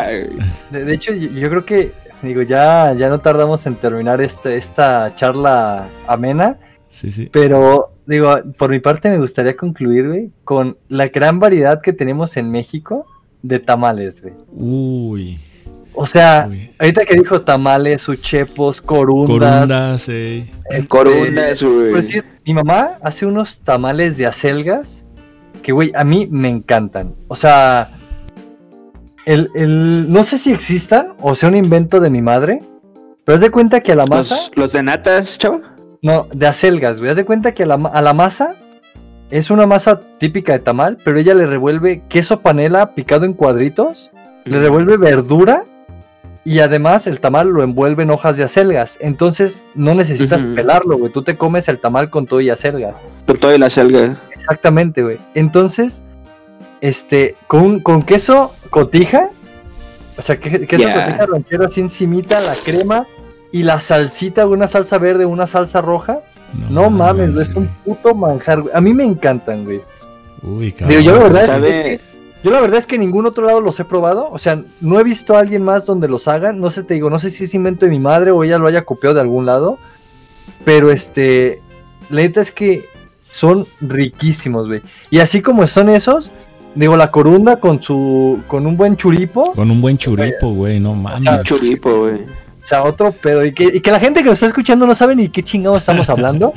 [0.71, 1.93] de, de hecho, yo, yo creo que
[2.23, 6.59] digo ya ya no tardamos en terminar este, esta charla amena,
[6.97, 7.29] Sí, sí.
[7.31, 12.39] pero digo, por mi parte me gustaría concluir, güey, con la gran variedad que tenemos
[12.39, 13.05] en México
[13.43, 14.33] de tamales, güey.
[14.55, 15.39] Uy.
[15.93, 16.71] O sea, uy.
[16.79, 20.47] ahorita que dijo tamales, uchepos, corundas, Corundas, eh.
[20.71, 21.91] este, Corundas, güey.
[21.93, 25.05] por decir, mi mamá hace unos tamales de acelgas
[25.63, 27.15] que, güey, a mí me encantan.
[27.29, 27.91] O sea,
[29.27, 32.61] el, el- no sé si existan o sea un invento de mi madre,
[33.25, 35.61] pero haz de cuenta que a la masa, Los, los de natas, chavo.
[36.03, 38.55] No, de acelgas, güey, haz de cuenta que a la, ma- a la masa
[39.31, 44.11] es una masa típica de tamal, pero ella le revuelve queso panela picado en cuadritos,
[44.45, 45.65] le revuelve verdura
[46.45, 48.99] y además el tamal lo envuelve en hojas de acelgas.
[49.01, 51.11] Entonces no necesitas pelarlo, güey.
[51.13, 53.03] Tú te comes el tamal con todo y acelgas.
[53.27, 54.17] Con todo y la selga.
[54.33, 55.19] Exactamente, güey.
[55.35, 56.05] Entonces,
[56.81, 59.31] este, con, con queso cotija,
[60.17, 61.05] o sea, que- queso Ya.
[61.07, 63.07] cotija ranchero así encimita, la crema
[63.59, 66.21] y la salsita, una salsa verde, una salsa roja.
[66.71, 68.75] No mames, güey, es un puto manjar, güey.
[68.75, 69.81] A mí me encantan, güey.
[70.43, 70.89] Uy, cabrón.
[70.91, 72.01] Digo, yo la verdad, sabe- es que,
[72.45, 74.29] yo la verdad es que en ningún otro lado los he probado.
[74.31, 76.61] O sea, no he visto a alguien más donde los hagan.
[76.61, 78.67] No sé, te digo, no sé si es invento de mi madre o ella lo
[78.69, 79.79] haya copiado de algún lado.
[80.65, 81.61] Pero este,
[82.11, 82.85] la neta es que
[83.31, 84.83] son riquísimos, güey.
[85.11, 86.31] Y así como son esos,
[86.75, 90.95] digo, la corunda con su, con un buen churipo, Con un buen churipo, güey, no
[90.95, 91.27] mames.
[91.39, 92.21] Un churipo, güey.
[92.67, 93.45] O sea, otro pedo.
[93.45, 95.79] Y que, y que la gente que nos está escuchando no sabe ni qué chingados
[95.79, 96.53] estamos hablando.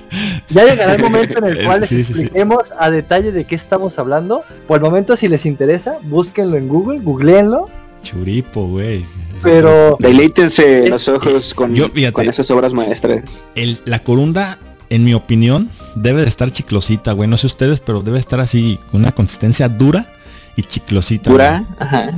[0.49, 2.21] Ya llegará el momento en el cual les Sí, sí, sí.
[2.21, 4.41] expliquemos a detalle de qué estamos hablando.
[4.67, 7.69] Por el momento, si les interesa, búsquenlo en Google, googleenlo.
[8.01, 9.05] Churipo, güey.
[9.43, 12.13] Pero Deleítense los ojos con, Yo, fíjate.
[12.13, 13.45] con esas obras maestras.
[13.53, 14.57] El- la corunda,
[14.89, 17.29] en mi opinión, debe de estar chiclosita, güey.
[17.29, 20.11] No sé ustedes, pero debe estar así, con una consistencia dura
[20.55, 21.29] y chiclosita.
[21.31, 21.45] Güey.
[21.77, 22.09] ajá.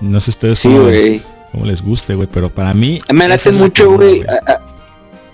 [0.00, 1.22] No sé ustedes Sí, cómo, güey.
[1.52, 3.00] Cómo les guste, güey, pero para mí...
[3.12, 4.24] Me la mucho, corunda, güey.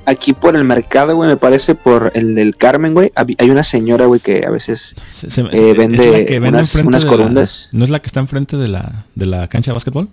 [0.04, 3.12] Aquí por el mercado, güey, me parece por el del Carmen, güey.
[3.14, 6.58] Hay una señora, güey, que a veces Se- se- Eh, es vende la que vende
[6.58, 7.68] unas- unas de la- corundas.
[7.72, 10.08] ¿No es la que está enfrente de la, de la cancha de básquetbol?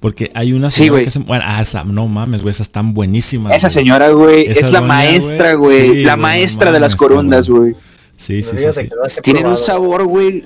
[0.00, 1.04] Porque hay una Sí, señora güey.
[1.04, 1.18] que se...
[1.20, 3.52] Bueno, ah, esa, no mames, güey, esas están buenísimas.
[3.52, 5.92] Esa señora, güey, es la doña, maestra, güey.
[5.94, 7.74] Sí, la maestra no de las corundas, güey.
[8.16, 8.64] Sí, sí, sí,
[9.06, 9.20] sí.
[9.22, 10.44] Tienen un sabor, güey.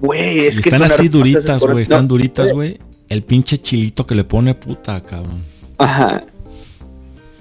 [0.00, 2.78] Güey, es que están son así duritas, güey, están No, duritas, güey.
[3.08, 5.42] El pinche chilito que le pone puta, cabrón.
[5.78, 6.24] Ajá.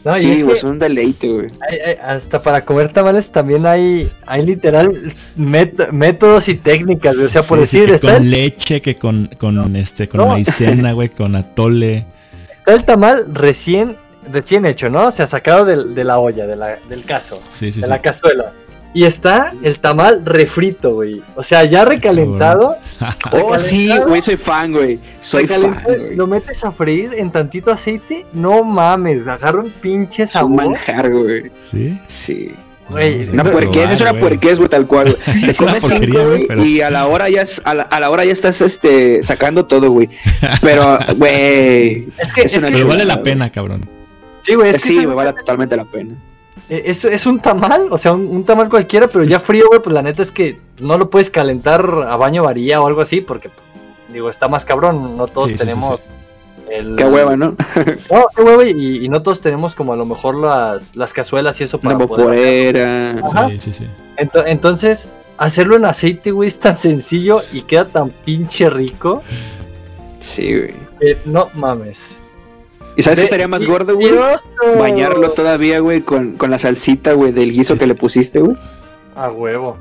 [0.03, 1.47] No, sí, es güey, que es un deleite, güey.
[1.67, 7.25] hay- hay- hasta para comer tamales también hay, hay literal met- métodos y técnicas, güey.
[7.25, 10.07] O sea, por Sí, sí, decir, que está, con el, leche, que con, con este,
[10.07, 10.27] con No.
[10.27, 12.05] maicena, güey, con atole.
[12.59, 13.97] está el tamal recién,
[14.31, 15.07] recién hecho, ¿no?
[15.07, 17.89] O sea, sacado de la olla, de la- del caso, Sí, sí, de sí.
[17.89, 18.53] la cazuela.
[18.95, 21.21] Y está el tamal refrito, güey.
[21.35, 22.75] O sea, ya recalentado.
[23.33, 24.97] Oh, sí, güey, soy fan, güey.
[25.19, 25.83] Soy fan,
[26.15, 28.25] lo metes a freír en tantito aceite.
[28.31, 30.65] No mames, agarra un pinche Es un sabor.
[30.67, 31.51] manjar, güey.
[31.61, 31.99] ¿Sí?
[32.07, 32.51] Sí.
[32.87, 34.21] Güey, No, Una puerquez, es una probar, güey.
[34.21, 35.05] puerquez, güey, tal cual.
[35.13, 35.41] güey.
[35.45, 38.09] Te comes cinco, güey, pero- y a la hora ya es- a la, a la
[38.09, 40.07] hora ya estás este sacando todo, güey.
[40.61, 42.07] Pero, güey.
[42.17, 43.89] Es que, Es es una que- Pero vale la pena, cabrón.
[44.41, 46.15] sí, güey, es que sí, me vale totalmente la pena.
[46.69, 49.81] Eh, Es, es un tamal, o sea, un, un tamal cualquiera, pero ya frío, güey,
[49.81, 53.21] pues la neta es que no lo puedes calentar a baño varía o algo así,
[53.21, 53.49] porque,
[54.11, 55.99] digo, está más cabrón, no todos Sí, sí, sí, tenemos
[56.71, 56.95] el...
[56.95, 57.55] Qué hueva, ¿no?
[58.11, 61.61] No, qué hueva, y, y no todos tenemos como a lo mejor las, las cazuelas
[61.61, 62.25] y eso Una para poder...
[62.25, 63.11] vaporera.
[63.23, 63.49] Ajá.
[63.49, 63.85] Sí, sí, sí.
[64.17, 69.21] Ento- entonces, hacerlo en aceite, güey, es tan sencillo y queda tan pinche rico
[70.19, 71.17] Sí, güey.
[71.25, 72.07] no mames.
[72.95, 74.11] ¿Y sabes qué estaría más gordo, güey?
[74.79, 78.57] Bañarlo todavía, güey, con, con la salsita, güey, del guiso que le pusiste, güey.
[79.15, 79.77] A huevo.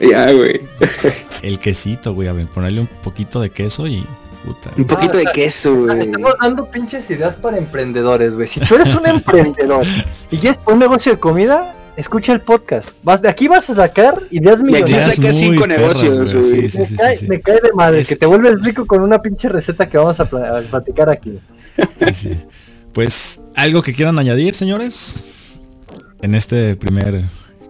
[0.00, 0.60] Ya, güey.
[1.42, 4.04] El quesito, güey, a ver, ponerle un poquito de queso y
[4.44, 4.70] puta.
[4.76, 6.00] Un poquito Ah, de queso, güey.
[6.06, 8.46] Estamos dando pinches ideas para emprendedores, güey.
[8.48, 9.84] Si tú eres un emprendedor
[10.30, 12.90] y quieres un negocio de comida, escucha el podcast.
[13.02, 14.90] Vas, de aquí vas a sacar ideas aquí millonarias.
[14.90, 16.44] Ideas saca cinco negocios, güey.
[16.44, 17.28] Sí, sí, me, sí, cae, sí, sí.
[17.28, 20.18] me cae de madre Es- que te vuelves rico con una pinche receta que vamos
[20.20, 21.38] a, pla- a platicar aquí.
[21.98, 22.32] Sí, sí.
[22.92, 25.24] Pues, ¿algo que quieran añadir, señores?
[26.22, 27.20] En este primer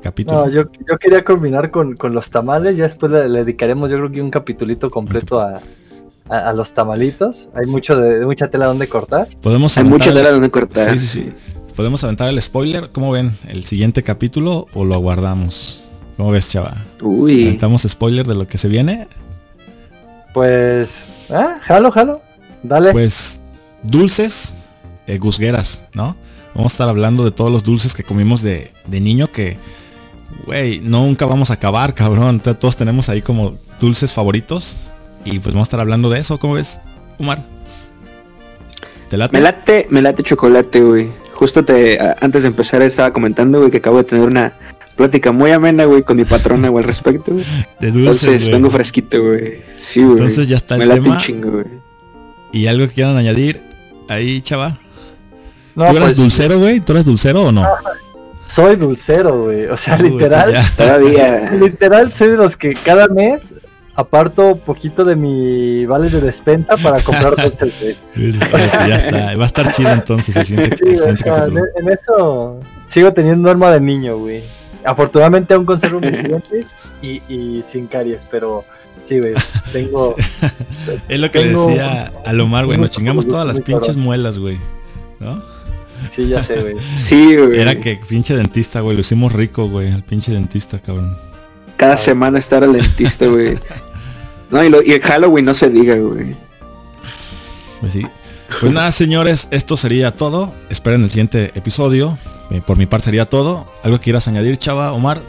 [0.02, 0.46] capítulo.
[0.46, 2.76] No, yo, yo quería combinar con, con los tamales.
[2.76, 5.60] Ya después le, le dedicaremos, yo creo que un capitulito completo a,
[6.28, 7.48] a, a los tamalitos.
[7.54, 9.26] Hay mucho de, de mucha tela donde cortar.
[9.42, 10.92] Podemos Hay mucha el- tela donde cortar.
[10.92, 11.32] Sí, sí, sí.
[11.76, 12.88] Podemos aventar el spoiler.
[12.90, 13.36] ¿Cómo ven?
[13.46, 15.82] ¿El siguiente capítulo o lo aguardamos?
[16.16, 16.74] ¿Cómo ves, chava?
[17.02, 17.44] Uy.
[17.44, 19.06] ¿Aventamos spoiler de lo que se viene?
[20.32, 22.22] Pues, ah, jalo, jalo.
[22.62, 22.92] Dale.
[22.92, 23.42] Pues,
[23.82, 24.54] dulces,
[25.06, 26.16] eh, gusgueras, ¿no?
[26.54, 29.58] Vamos a estar hablando de todos los dulces que comimos de, de niño que,
[30.46, 32.40] güey, nunca vamos a acabar, cabrón.
[32.40, 34.88] Todos tenemos ahí como dulces favoritos.
[35.26, 36.80] Y pues vamos a estar hablando de eso, ¿cómo ves,
[37.18, 37.44] Umar?
[39.10, 39.36] ¿Te late?
[39.36, 41.25] Me late, me late chocolate, güey.
[41.36, 44.54] Justo te, antes de empezar estaba comentando, güey, que acabo de tener una
[44.96, 47.44] plática muy amena, güey, con mi patrona, güey, al respecto, güey.
[47.78, 48.52] De dulces, Entonces güey.
[48.54, 49.60] vengo fresquito, güey.
[49.76, 50.12] Sí, güey.
[50.12, 51.14] Entonces ya está el Me late tema.
[51.14, 51.66] un chingo, güey.
[52.52, 53.62] ¿Y algo que quieran añadir
[54.08, 54.78] ahí, chava?
[55.74, 56.80] no, ¿Tú eres pues, dulcero, güey?
[56.80, 57.66] ¿Tú eres dulcero o no?
[58.46, 59.66] soy dulcero, güey.
[59.66, 60.72] O sea, Uy, literal, ya.
[60.74, 61.50] Todavía.
[61.60, 63.52] literal soy de los que cada mes
[63.96, 69.36] aparto poquito de mi vales de despensa para comprar dulces, ya está.
[69.36, 71.64] Va a estar chido entonces el siguiente, Sí, el o siguiente sea, en, capítulo.
[71.76, 74.42] en eso sigo teniendo norma de niño, güey.
[74.84, 78.64] Afortunadamente aún conservo mis dientes y, y sin caries, pero
[79.02, 79.34] sí, güey,
[79.72, 80.14] tengo...
[81.08, 82.78] Es lo que le decía a Lomar, güey.
[82.78, 84.58] Nos chingamos todas las pinches muelas, güey.
[85.18, 85.42] ¿No?
[86.12, 86.76] Sí, ya sé, güey.
[86.96, 87.58] Sí, güey.
[87.58, 88.94] Era que pinche dentista, güey.
[88.94, 89.88] Lo hicimos rico, güey.
[89.88, 91.16] El pinche dentista, cabrón.
[91.76, 93.58] Cada semana estar al dentista, güey.
[94.50, 96.34] No, y, lo, y el Halloween no se diga, güey.
[97.80, 98.06] Pues sí.
[98.60, 100.54] Pues nada, señores, esto sería todo.
[100.70, 102.16] Esperen el siguiente episodio.
[102.50, 103.66] Eh, por mi parte sería todo.
[103.82, 105.20] ¿Algo que quieras añadir, chava, Omar?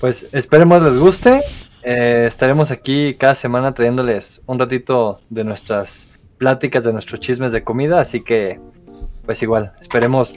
[0.00, 1.42] Pues esperemos les guste.
[1.84, 7.62] Eh, estaremos aquí cada semana trayéndoles un ratito de nuestras pláticas, de nuestros chismes de
[7.62, 8.00] comida.
[8.00, 8.60] Así que,
[9.24, 10.34] pues igual, esperemos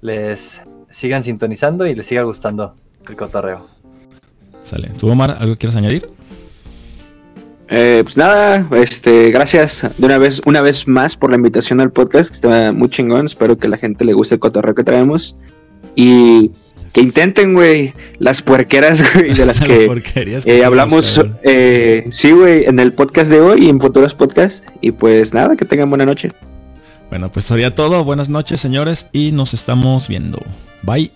[0.00, 2.74] les sigan sintonizando y les siga gustando.
[3.08, 3.66] el cotorreo.
[4.64, 4.90] Sale.
[4.98, 6.17] ¿Tú, Omar, algo quieres añadir?
[7.70, 11.92] Eh, pues nada, este, gracias de una vez, una vez más por la invitación al
[11.92, 13.26] podcast, que está muy chingón.
[13.26, 15.36] Espero que la gente le guste el cotorreo que traemos.
[15.94, 16.50] Y
[16.92, 19.60] que intenten, güey, las puerqueras, güey, de las
[20.14, 24.66] que, eh, hablamos, eh, sí, güey, en el podcast de hoy y en futuros podcasts.
[24.80, 26.30] Y pues nada, que tengan buena noche.
[27.10, 28.04] Bueno, pues sería todo.
[28.04, 30.38] Buenas noches, señores, y nos estamos viendo.
[30.82, 31.12] Bye.